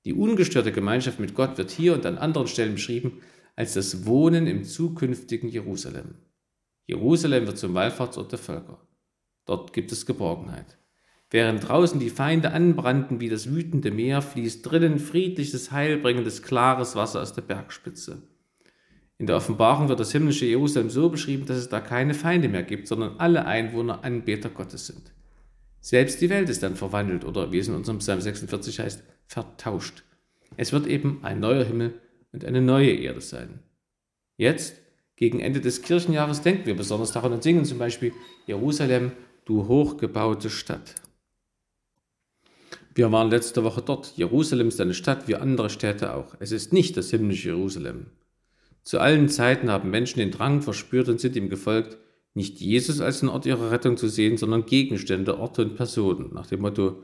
Die 0.06 0.14
ungestörte 0.14 0.72
Gemeinschaft 0.72 1.20
mit 1.20 1.36
Gott 1.36 1.58
wird 1.58 1.72
hier 1.72 1.94
und 1.94 2.06
an 2.06 2.18
anderen 2.18 2.48
Stellen 2.48 2.76
beschrieben 2.76 3.22
als 3.56 3.74
das 3.74 4.06
Wohnen 4.06 4.48
im 4.48 4.64
zukünftigen 4.64 5.50
Jerusalem. 5.50 6.16
Jerusalem 6.88 7.46
wird 7.46 7.58
zum 7.58 7.74
Wallfahrtsort 7.74 8.32
der 8.32 8.40
Völker. 8.40 8.88
Dort 9.46 9.74
gibt 9.74 9.92
es 9.92 10.06
Geborgenheit. 10.06 10.79
Während 11.32 11.68
draußen 11.68 12.00
die 12.00 12.10
Feinde 12.10 12.52
anbrannten 12.52 13.20
wie 13.20 13.30
das 13.30 13.54
wütende 13.54 13.92
Meer, 13.92 14.22
fließt 14.22 14.66
drinnen 14.66 14.98
friedliches, 14.98 15.72
heilbringendes, 15.72 16.42
klares 16.42 16.96
Wasser 16.96 17.22
aus 17.22 17.34
der 17.34 17.44
Bergspitze. 17.44 18.24
In 19.20 19.28
der 19.28 19.36
Offenbarung 19.36 19.90
wird 19.90 20.00
das 20.00 20.12
himmlische 20.12 20.46
Jerusalem 20.46 20.90
so 20.90 21.10
beschrieben, 21.10 21.46
dass 21.46 21.58
es 21.58 21.70
da 21.70 21.82
keine 21.82 22.14
Feinde 22.14 22.48
mehr 22.48 22.64
gibt, 22.64 22.88
sondern 22.88 23.20
alle 23.20 23.46
Einwohner 23.46 24.04
Anbeter 24.04 24.50
Gottes 24.50 24.88
sind. 24.88 25.12
Selbst 25.82 26.20
die 26.22 26.30
Welt 26.30 26.50
ist 26.50 26.64
dann 26.64 26.76
verwandelt 26.76 27.26
oder 27.26 27.52
wie 27.52 27.60
es 27.60 27.68
in 27.68 27.76
unserem 27.76 28.00
Psalm 28.00 28.22
46 28.22 28.80
heißt, 28.80 29.04
vertauscht. 29.28 30.04
Es 30.58 30.74
wird 30.74 30.88
eben 30.88 31.20
ein 31.24 31.40
neuer 31.40 31.64
Himmel 31.64 31.94
und 32.32 32.44
eine 32.44 32.62
neue 32.62 32.92
Erde 32.92 33.22
sein. 33.22 33.60
Jetzt, 34.38 34.82
gegen 35.16 35.40
Ende 35.42 35.62
des 35.62 35.82
Kirchenjahres, 35.82 36.42
denken 36.42 36.66
wir 36.66 36.76
besonders 36.76 37.12
daran 37.12 37.34
und 37.34 37.44
singen 37.44 37.66
zum 37.66 37.78
Beispiel 37.78 38.14
Jerusalem, 38.48 39.12
du 39.46 39.68
hochgebaute 39.68 40.50
Stadt. 40.50 40.96
Wir 42.96 43.12
waren 43.12 43.30
letzte 43.30 43.64
Woche 43.64 43.82
dort. 43.82 44.14
Jerusalem 44.16 44.68
ist 44.68 44.82
eine 44.82 44.94
Stadt 44.94 45.28
wie 45.28 45.36
andere 45.36 45.70
Städte 45.70 46.14
auch. 46.16 46.36
Es 46.40 46.52
ist 46.52 46.74
nicht 46.74 46.98
das 46.98 47.12
himmlische 47.12 47.50
Jerusalem. 47.50 48.08
Zu 48.84 49.00
allen 49.00 49.30
Zeiten 49.30 49.70
haben 49.70 49.90
Menschen 49.90 50.20
den 50.20 50.32
Drang 50.32 50.62
verspürt 50.62 51.10
und 51.10 51.20
sind 51.20 51.36
ihm 51.36 51.50
gefolgt, 51.50 51.98
nicht 52.34 52.60
Jesus 52.60 53.02
als 53.02 53.20
den 53.20 53.30
Ort 53.30 53.46
ihrer 53.46 53.72
Rettung 53.72 53.98
zu 53.98 54.08
sehen, 54.08 54.38
sondern 54.38 54.66
Gegenstände, 54.66 55.40
Orte 55.40 55.64
und 55.64 55.76
Personen, 55.76 56.34
nach 56.34 56.48
dem 56.48 56.62
Motto, 56.62 57.04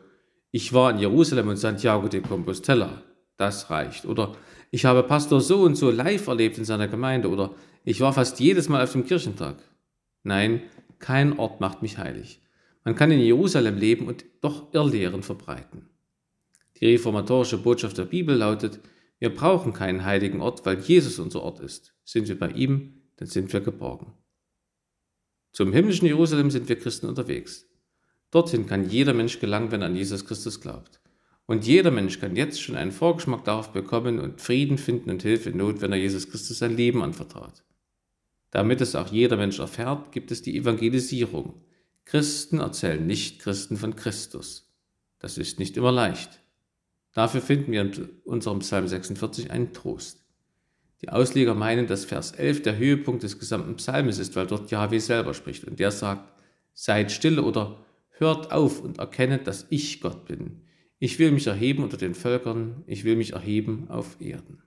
ich 0.52 0.72
war 0.74 0.92
in 0.92 1.00
Jerusalem 1.00 1.50
und 1.50 1.58
Santiago 1.58 2.08
de 2.08 2.22
Compostela, 2.22 3.04
das 3.38 3.70
reicht. 3.70 4.06
Oder 4.06 4.36
ich 4.72 4.86
habe 4.86 5.04
Pastor 5.04 5.42
so 5.42 5.64
und 5.64 5.76
so 5.76 5.92
live 5.92 6.28
erlebt 6.28 6.58
in 6.58 6.66
seiner 6.66 6.88
Gemeinde. 6.88 7.30
Oder 7.30 7.52
ich 7.84 8.02
war 8.02 8.14
fast 8.14 8.40
jedes 8.40 8.70
Mal 8.70 8.84
auf 8.84 8.92
dem 8.92 9.06
Kirchentag. 9.06 9.58
Nein, 10.24 10.62
kein 11.00 11.38
Ort 11.38 11.62
macht 11.62 11.82
mich 11.82 11.98
heilig. 11.98 12.42
Man 12.86 12.96
kann 12.96 13.12
in 13.12 13.20
Jerusalem 13.20 13.78
leben 13.78 14.08
und 14.08 14.24
doch 14.42 14.74
Irrlehren 14.74 15.24
verbreiten. 15.24 15.90
Die 16.80 16.86
reformatorische 16.86 17.58
Botschaft 17.58 17.98
der 17.98 18.06
Bibel 18.06 18.36
lautet, 18.36 18.80
wir 19.20 19.34
brauchen 19.34 19.74
keinen 19.74 20.06
heiligen 20.06 20.40
Ort, 20.40 20.66
weil 20.66 20.80
Jesus 20.80 21.20
unser 21.20 21.42
Ort 21.42 21.60
ist. 21.60 21.96
Sind 22.04 22.28
wir 22.28 22.38
bei 22.38 22.52
ihm, 22.52 23.02
dann 23.18 23.28
sind 23.28 23.52
wir 23.52 23.62
geborgen. 23.62 24.14
Zum 25.52 25.74
himmlischen 25.74 26.06
Jerusalem 26.06 26.52
sind 26.52 26.70
wir 26.70 26.78
Christen 26.78 27.08
unterwegs. 27.08 27.66
Dorthin 28.30 28.68
kann 28.68 28.90
jeder 28.90 29.14
Mensch 29.14 29.40
gelangen, 29.40 29.72
wenn 29.72 29.82
er 29.82 29.88
an 29.88 29.96
Jesus 29.96 30.26
Christus 30.26 30.62
glaubt. 30.62 31.00
Und 31.48 31.66
jeder 31.66 31.92
Mensch 31.92 32.20
kann 32.20 32.36
jetzt 32.36 32.62
schon 32.62 32.76
einen 32.76 32.92
Vorgeschmack 32.92 33.46
darauf 33.46 33.72
bekommen 33.72 34.20
und 34.20 34.42
Frieden 34.42 34.78
finden 34.78 35.10
und 35.10 35.24
Hilfe 35.24 35.52
in 35.52 35.58
Not, 35.58 35.82
wenn 35.82 35.92
er 35.92 35.98
Jesus 35.98 36.30
Christus 36.30 36.60
sein 36.60 36.76
Leben 36.76 37.02
anvertraut. 37.02 37.64
Damit 38.52 38.82
es 38.82 38.96
auch 38.96 39.12
jeder 39.12 39.38
Mensch 39.38 39.60
erfährt, 39.60 40.12
gibt 40.12 40.32
es 40.32 40.42
die 40.42 40.58
Evangelisierung. 40.58 41.62
Christen 42.06 42.60
erzählen 42.60 43.06
nicht 43.06 43.40
Christen 43.42 43.78
von 43.78 43.96
Christus. 43.96 44.72
Das 45.20 45.38
ist 45.38 45.60
nicht 45.60 45.76
immer 45.76 45.92
leicht. 45.92 46.40
Dafür 47.14 47.42
finden 47.42 47.72
wir 47.72 47.82
in 47.82 48.10
unserem 48.24 48.60
Psalm 48.60 48.88
46 48.88 49.50
einen 49.50 49.74
Trost. 49.74 50.24
Die 51.02 51.10
Ausleger 51.10 51.56
meinen, 51.56 51.88
dass 51.88 52.06
Vers 52.06 52.32
11 52.32 52.62
der 52.62 52.78
Höhepunkt 52.78 53.24
des 53.24 53.40
gesamten 53.40 53.76
Psalmes 53.76 54.20
ist, 54.20 54.36
weil 54.36 54.48
dort 54.48 54.72
Yahweh 54.72 55.00
selber 55.00 55.34
spricht 55.34 55.66
und 55.66 55.80
der 55.80 55.92
sagt, 55.92 56.32
seid 56.74 57.12
stille 57.12 57.44
oder 57.44 57.84
hört 58.12 58.52
auf 58.52 58.82
und 58.82 59.00
erkennet, 59.00 59.48
dass 59.48 59.66
ich 59.70 60.00
Gott 60.02 60.26
bin. 60.26 60.62
Ich 61.00 61.20
will 61.20 61.32
mich 61.32 61.48
erheben 61.48 61.84
unter 61.84 61.98
den 61.98 62.16
Völkern, 62.16 62.84
ich 62.88 63.04
will 63.04 63.16
mich 63.16 63.34
erheben 63.34 63.88
auf 63.90 64.22
Erden. 64.22 64.62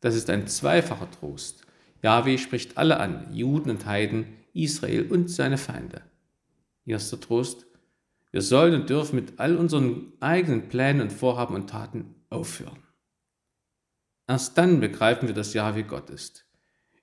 Das 0.00 0.14
ist 0.14 0.30
ein 0.30 0.46
zweifacher 0.46 1.10
Trost. 1.10 1.66
Yahweh 2.02 2.38
spricht 2.38 2.76
alle 2.76 3.00
an, 3.00 3.32
Juden 3.32 3.70
und 3.70 3.86
Heiden, 3.86 4.26
Israel 4.52 5.06
und 5.10 5.30
seine 5.30 5.58
Feinde. 5.58 6.02
Erster 6.86 7.20
Trost, 7.20 7.66
wir 8.30 8.42
sollen 8.42 8.74
und 8.74 8.90
dürfen 8.90 9.16
mit 9.16 9.38
all 9.38 9.56
unseren 9.56 10.12
eigenen 10.20 10.68
Plänen 10.68 11.02
und 11.02 11.12
Vorhaben 11.12 11.54
und 11.54 11.70
Taten 11.70 12.14
aufhören. 12.28 12.82
Erst 14.28 14.58
dann 14.58 14.80
begreifen 14.80 15.28
wir, 15.28 15.34
dass 15.34 15.54
Yahweh 15.54 15.84
Gott 15.84 16.10
ist. 16.10 16.46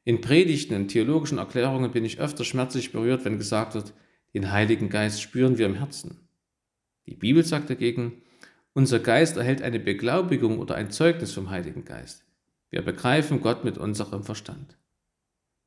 In 0.04 0.22
Predigten 0.22 0.76
und 0.76 0.90
theologischen 0.90 1.38
Erklärungen 1.38 1.92
bin 1.92 2.04
ich 2.04 2.20
öfter 2.20 2.44
schmerzlich 2.44 2.92
berührt, 2.92 3.24
wenn 3.24 3.38
gesagt 3.38 3.74
wird, 3.74 3.94
den 4.34 4.52
Heiligen 4.52 4.90
Geist 4.90 5.22
spüren 5.22 5.58
wir 5.58 5.66
im 5.66 5.76
Herzen. 5.76 6.28
Die 7.06 7.16
Bibel 7.16 7.44
sagt 7.44 7.70
dagegen, 7.70 8.22
unser 8.74 9.00
Geist 9.00 9.38
erhält 9.38 9.62
eine 9.62 9.80
Beglaubigung 9.80 10.60
oder 10.60 10.76
ein 10.76 10.92
Zeugnis 10.92 11.32
vom 11.32 11.50
Heiligen 11.50 11.86
Geist. 11.86 12.26
Wir 12.70 12.82
begreifen 12.82 13.40
Gott 13.42 13.64
mit 13.64 13.78
unserem 13.78 14.24
Verstand. 14.24 14.78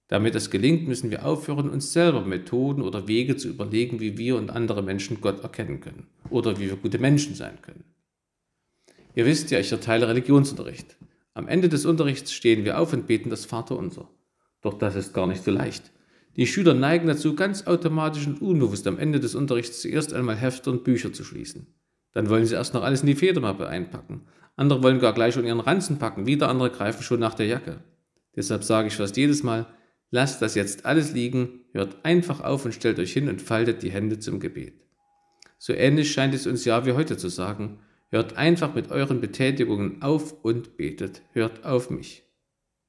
Damit 0.09 0.37
es 0.37 0.51
gelingt, 0.51 0.87
müssen 0.87 1.11
wir 1.11 1.27
aufhören, 1.27 1.69
uns 1.69 1.92
selber 1.92 2.21
Methoden 2.25 2.83
oder 2.83 3.09
Wege 3.09 3.37
zu 3.37 3.49
überlegen, 3.49 3.99
wie 3.99 4.16
wir 4.16 4.37
und 4.37 4.51
andere 4.51 4.83
Menschen 4.83 5.21
Gott 5.21 5.42
erkennen 5.42 5.81
können 5.81 6.07
oder 6.31 6.59
wie 6.59 6.69
wir 6.69 6.77
gute 6.77 6.99
Menschen 6.99 7.35
sein 7.35 7.61
können. 7.62 7.85
Ihr 9.14 9.27
wisst 9.27 9.51
ja, 9.51 9.59
ich 9.59 9.73
erteile 9.73 10.07
Religionsunterricht. 10.09 10.97
Am 11.35 11.49
Ende 11.49 11.69
des 11.69 11.87
Unterrichts 11.87 12.33
stehen 12.33 12.64
wir 12.64 12.79
auf 12.79 12.92
und 12.92 13.07
beten 13.07 13.31
das 13.31 13.47
Vaterunser. 13.47 14.09
Doch 14.62 14.75
das 14.75 14.95
ist 14.95 15.12
gar 15.12 15.27
nicht 15.27 15.42
so 15.42 15.51
leicht. 15.51 15.90
Die 16.37 16.47
Schüler 16.47 16.75
neigen 16.75 17.09
dazu, 17.09 17.35
ganz 17.35 17.66
automatisch 17.66 18.27
und 18.27 18.42
unbewusst 18.42 18.87
am 18.87 18.99
Ende 18.99 19.21
des 19.21 19.35
Unterrichts 19.35 19.81
zuerst 19.81 20.12
einmal 20.12 20.37
Hefte 20.37 20.71
und 20.71 20.85
Bücher 20.85 21.12
zu 21.12 21.25
schließen. 21.25 21.66
Dann 22.12 22.29
wollen 22.29 22.47
sie 22.47 22.55
erst 22.55 22.75
noch 22.75 22.83
alles 22.83 23.01
in 23.01 23.07
die 23.07 23.14
Federmappe 23.14 23.66
einpacken. 23.66 24.23
Andere 24.55 24.83
wollen 24.83 25.01
gar 25.01 25.14
gleich 25.14 25.35
schon 25.35 25.47
ihren 25.47 25.61
Ranzen 25.61 25.99
packen, 25.99 26.27
wieder 26.27 26.49
andere 26.49 26.71
greifen 26.71 27.03
schon 27.03 27.21
nach 27.21 27.35
der 27.35 27.47
Jacke. 27.47 27.79
Deshalb 28.37 28.64
sage 28.64 28.88
ich 28.88 28.97
fast 28.97 29.16
jedes 29.16 29.42
Mal, 29.42 29.66
lasst 30.16 30.42
das 30.42 30.55
jetzt 30.55 30.85
alles 30.85 31.12
liegen, 31.12 31.61
hört 31.72 32.05
einfach 32.05 32.40
auf 32.40 32.64
und 32.64 32.74
stellt 32.74 32.98
euch 32.98 33.12
hin 33.12 33.29
und 33.29 33.40
faltet 33.40 33.83
die 33.83 33.90
Hände 33.90 34.18
zum 34.18 34.40
Gebet. 34.40 34.74
So 35.59 35.72
ähnlich 35.72 36.11
scheint 36.12 36.35
es 36.35 36.46
uns 36.46 36.64
ja 36.64 36.85
wie 36.87 36.92
heute 36.92 37.16
zu 37.16 37.29
sagen, 37.29 37.79
Hört 38.11 38.37
einfach 38.37 38.74
mit 38.74 38.90
euren 38.90 39.20
Betätigungen 39.20 40.00
auf 40.00 40.44
und 40.44 40.76
betet. 40.76 41.22
Hört 41.33 41.64
auf 41.64 41.90
mich. 41.90 42.22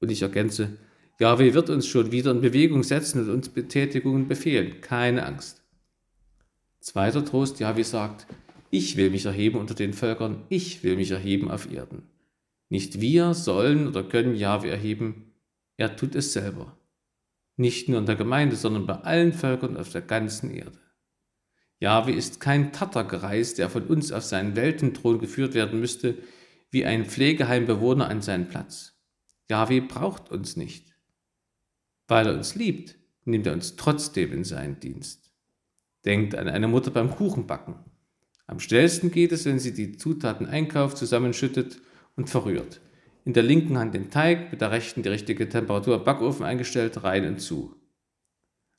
Und 0.00 0.10
ich 0.10 0.22
ergänze, 0.22 0.78
Yahweh 1.18 1.54
wird 1.54 1.70
uns 1.70 1.86
schon 1.86 2.12
wieder 2.12 2.30
in 2.30 2.40
Bewegung 2.40 2.84
setzen 2.84 3.22
und 3.22 3.30
uns 3.30 3.48
Betätigungen 3.48 4.28
befehlen. 4.28 4.80
Keine 4.80 5.26
Angst. 5.26 5.62
Zweiter 6.80 7.24
Trost, 7.24 7.58
Yahweh 7.58 7.82
sagt, 7.82 8.28
ich 8.70 8.96
will 8.96 9.10
mich 9.10 9.26
erheben 9.26 9.58
unter 9.58 9.74
den 9.74 9.92
Völkern, 9.92 10.44
ich 10.48 10.84
will 10.84 10.96
mich 10.96 11.10
erheben 11.10 11.50
auf 11.50 11.70
Erden. 11.72 12.02
Nicht 12.68 13.00
wir 13.00 13.34
sollen 13.34 13.88
oder 13.88 14.04
können 14.04 14.36
Yahweh 14.36 14.68
erheben, 14.68 15.32
er 15.76 15.96
tut 15.96 16.14
es 16.14 16.32
selber. 16.32 16.78
Nicht 17.58 17.88
nur 17.88 17.98
in 17.98 18.06
der 18.06 18.14
Gemeinde, 18.14 18.54
sondern 18.54 18.86
bei 18.86 18.94
allen 18.94 19.32
Völkern 19.32 19.76
auf 19.76 19.90
der 19.90 20.00
ganzen 20.00 20.50
Erde. 20.52 20.78
Jahwe 21.80 22.12
ist 22.12 22.38
kein 22.38 22.72
Tattergreis, 22.72 23.54
der 23.54 23.68
von 23.68 23.84
uns 23.88 24.12
auf 24.12 24.22
seinen 24.22 24.54
Weltenthron 24.54 25.18
geführt 25.18 25.54
werden 25.54 25.80
müsste, 25.80 26.18
wie 26.70 26.84
ein 26.84 27.04
Pflegeheimbewohner 27.04 28.08
an 28.08 28.22
seinen 28.22 28.48
Platz. 28.48 28.94
Jahwe 29.50 29.82
braucht 29.82 30.30
uns 30.30 30.56
nicht. 30.56 30.94
Weil 32.06 32.28
er 32.28 32.34
uns 32.34 32.54
liebt, 32.54 32.96
nimmt 33.24 33.48
er 33.48 33.54
uns 33.54 33.74
trotzdem 33.74 34.32
in 34.32 34.44
seinen 34.44 34.78
Dienst. 34.78 35.32
Denkt 36.04 36.36
an 36.36 36.48
eine 36.48 36.68
Mutter 36.68 36.92
beim 36.92 37.10
Kuchenbacken. 37.10 37.74
Am 38.46 38.60
schnellsten 38.60 39.10
geht 39.10 39.32
es, 39.32 39.46
wenn 39.46 39.58
sie 39.58 39.74
die 39.74 39.96
Zutaten 39.96 40.46
einkauft, 40.46 40.96
zusammenschüttet 40.96 41.80
und 42.14 42.30
verrührt. 42.30 42.80
In 43.28 43.34
der 43.34 43.42
linken 43.42 43.76
Hand 43.76 43.92
den 43.92 44.10
Teig, 44.10 44.50
mit 44.52 44.62
der 44.62 44.70
rechten 44.70 45.02
die 45.02 45.10
richtige 45.10 45.46
Temperatur 45.50 45.96
im 45.96 46.04
Backofen 46.04 46.46
eingestellt, 46.46 47.04
rein 47.04 47.26
und 47.26 47.42
zu. 47.42 47.76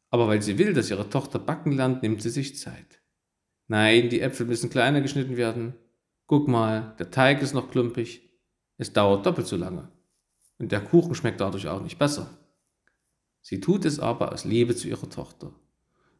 Aber 0.09 0.27
weil 0.27 0.41
sie 0.41 0.57
will, 0.57 0.73
dass 0.73 0.89
ihre 0.89 1.07
Tochter 1.07 1.38
backen 1.38 1.71
lernt, 1.71 2.01
nimmt 2.01 2.23
sie 2.23 2.31
sich 2.31 2.57
Zeit. 2.57 2.99
Nein, 3.67 4.09
die 4.09 4.21
Äpfel 4.21 4.47
müssen 4.47 4.71
kleiner 4.71 5.01
geschnitten 5.01 5.38
werden. 5.38 5.75
Guck 6.25 6.47
mal, 6.47 6.95
der 6.97 7.12
Teig 7.12 7.43
ist 7.43 7.53
noch 7.53 7.69
klumpig. 7.69 8.27
Es 8.77 8.91
dauert 8.91 9.23
doppelt 9.23 9.45
so 9.45 9.55
lange. 9.55 9.91
Und 10.57 10.71
der 10.71 10.81
Kuchen 10.81 11.13
schmeckt 11.13 11.41
dadurch 11.41 11.67
auch 11.67 11.83
nicht 11.83 11.99
besser. 11.99 12.35
Sie 13.41 13.59
tut 13.59 13.85
es 13.85 13.99
aber 13.99 14.33
aus 14.33 14.45
Liebe 14.45 14.75
zu 14.75 14.88
ihrer 14.88 15.12
Tochter. 15.12 15.53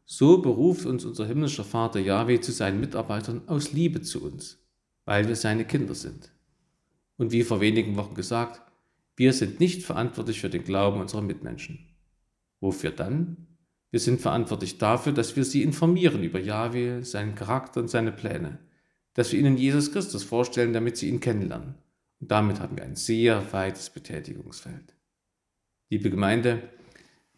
So 0.06 0.40
beruft 0.40 0.86
uns 0.86 1.04
unser 1.04 1.26
himmlischer 1.26 1.64
Vater 1.64 2.00
Yahweh 2.00 2.42
zu 2.42 2.52
seinen 2.52 2.80
Mitarbeitern 2.80 3.48
aus 3.48 3.72
Liebe 3.74 4.02
zu 4.04 4.24
uns, 4.24 4.64
weil 5.06 5.28
wir 5.28 5.36
seine 5.36 5.66
Kinder 5.66 5.96
sind. 5.96 6.32
Und 7.20 7.34
wie 7.34 7.44
vor 7.44 7.60
wenigen 7.60 7.98
Wochen 7.98 8.16
gesagt, 8.16 8.62
wir 9.18 9.34
sind 9.34 9.60
nicht 9.60 9.84
verantwortlich 9.84 10.40
für 10.40 10.50
den 10.50 10.64
Glauben 10.64 11.02
unserer 11.02 11.22
Mitmenschen. 11.22 11.94
Wofür 12.62 12.92
dann? 12.92 13.46
Wir 13.92 14.00
sind 14.00 14.22
verantwortlich 14.22 14.78
dafür, 14.78 15.12
dass 15.12 15.36
wir 15.36 15.44
sie 15.44 15.62
informieren 15.62 16.24
über 16.24 16.40
Yahweh, 16.40 17.02
seinen 17.02 17.36
Charakter 17.36 17.82
und 17.82 17.90
seine 17.90 18.14
Pläne, 18.14 18.60
dass 19.16 19.34
wir 19.34 19.40
ihnen 19.40 19.58
Jesus 19.58 19.92
Christus 19.92 20.24
vorstellen, 20.24 20.72
damit 20.72 20.96
sie 20.96 21.10
ihn 21.10 21.20
kennenlernen. 21.20 21.76
Und 22.22 22.32
damit 22.32 22.62
haben 22.62 22.78
wir 22.78 22.86
ein 22.86 22.96
sehr 22.96 23.52
weites 23.52 23.90
Betätigungsfeld. 23.90 24.96
Liebe 25.90 26.10
Gemeinde, 26.10 26.70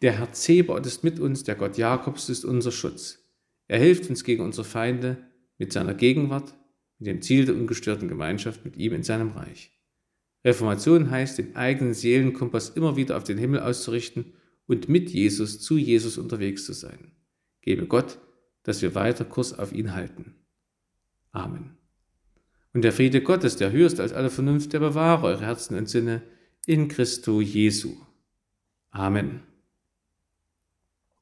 der 0.00 0.16
Herr 0.16 0.32
Zebaoth 0.32 0.86
ist 0.86 1.02
mit 1.02 1.18
uns, 1.18 1.42
der 1.42 1.56
Gott 1.56 1.76
Jakobs 1.76 2.28
ist 2.28 2.44
unser 2.44 2.70
Schutz. 2.70 3.18
Er 3.66 3.80
hilft 3.80 4.08
uns 4.08 4.22
gegen 4.22 4.44
unsere 4.44 4.64
Feinde 4.64 5.16
mit 5.58 5.72
seiner 5.72 5.94
Gegenwart, 5.94 6.54
mit 7.02 7.08
dem 7.08 7.20
Ziel 7.20 7.46
der 7.46 7.56
ungestörten 7.56 8.06
Gemeinschaft 8.06 8.64
mit 8.64 8.76
ihm 8.76 8.92
in 8.92 9.02
seinem 9.02 9.32
Reich. 9.32 9.72
Reformation 10.44 11.10
heißt, 11.10 11.36
den 11.36 11.56
eigenen 11.56 11.94
Seelenkompass 11.94 12.70
immer 12.70 12.94
wieder 12.94 13.16
auf 13.16 13.24
den 13.24 13.38
Himmel 13.38 13.58
auszurichten 13.58 14.34
und 14.66 14.88
mit 14.88 15.10
Jesus 15.10 15.60
zu 15.60 15.76
Jesus 15.76 16.16
unterwegs 16.16 16.64
zu 16.64 16.72
sein. 16.72 17.10
Gebe 17.60 17.86
Gott, 17.86 18.20
dass 18.62 18.82
wir 18.82 18.94
weiter 18.94 19.24
Kurs 19.24 19.58
auf 19.58 19.72
ihn 19.72 19.94
halten. 19.94 20.36
Amen. 21.32 21.76
Und 22.72 22.82
der 22.82 22.92
Friede 22.92 23.20
Gottes, 23.20 23.56
der 23.56 23.72
höchst 23.72 23.98
als 23.98 24.12
alle 24.12 24.30
Vernunft, 24.30 24.72
der 24.72 24.78
bewahre 24.78 25.26
eure 25.26 25.44
Herzen 25.44 25.76
und 25.76 25.88
Sinne 25.88 26.22
in 26.66 26.86
Christo 26.86 27.40
Jesu. 27.40 27.96
Amen. 28.90 29.40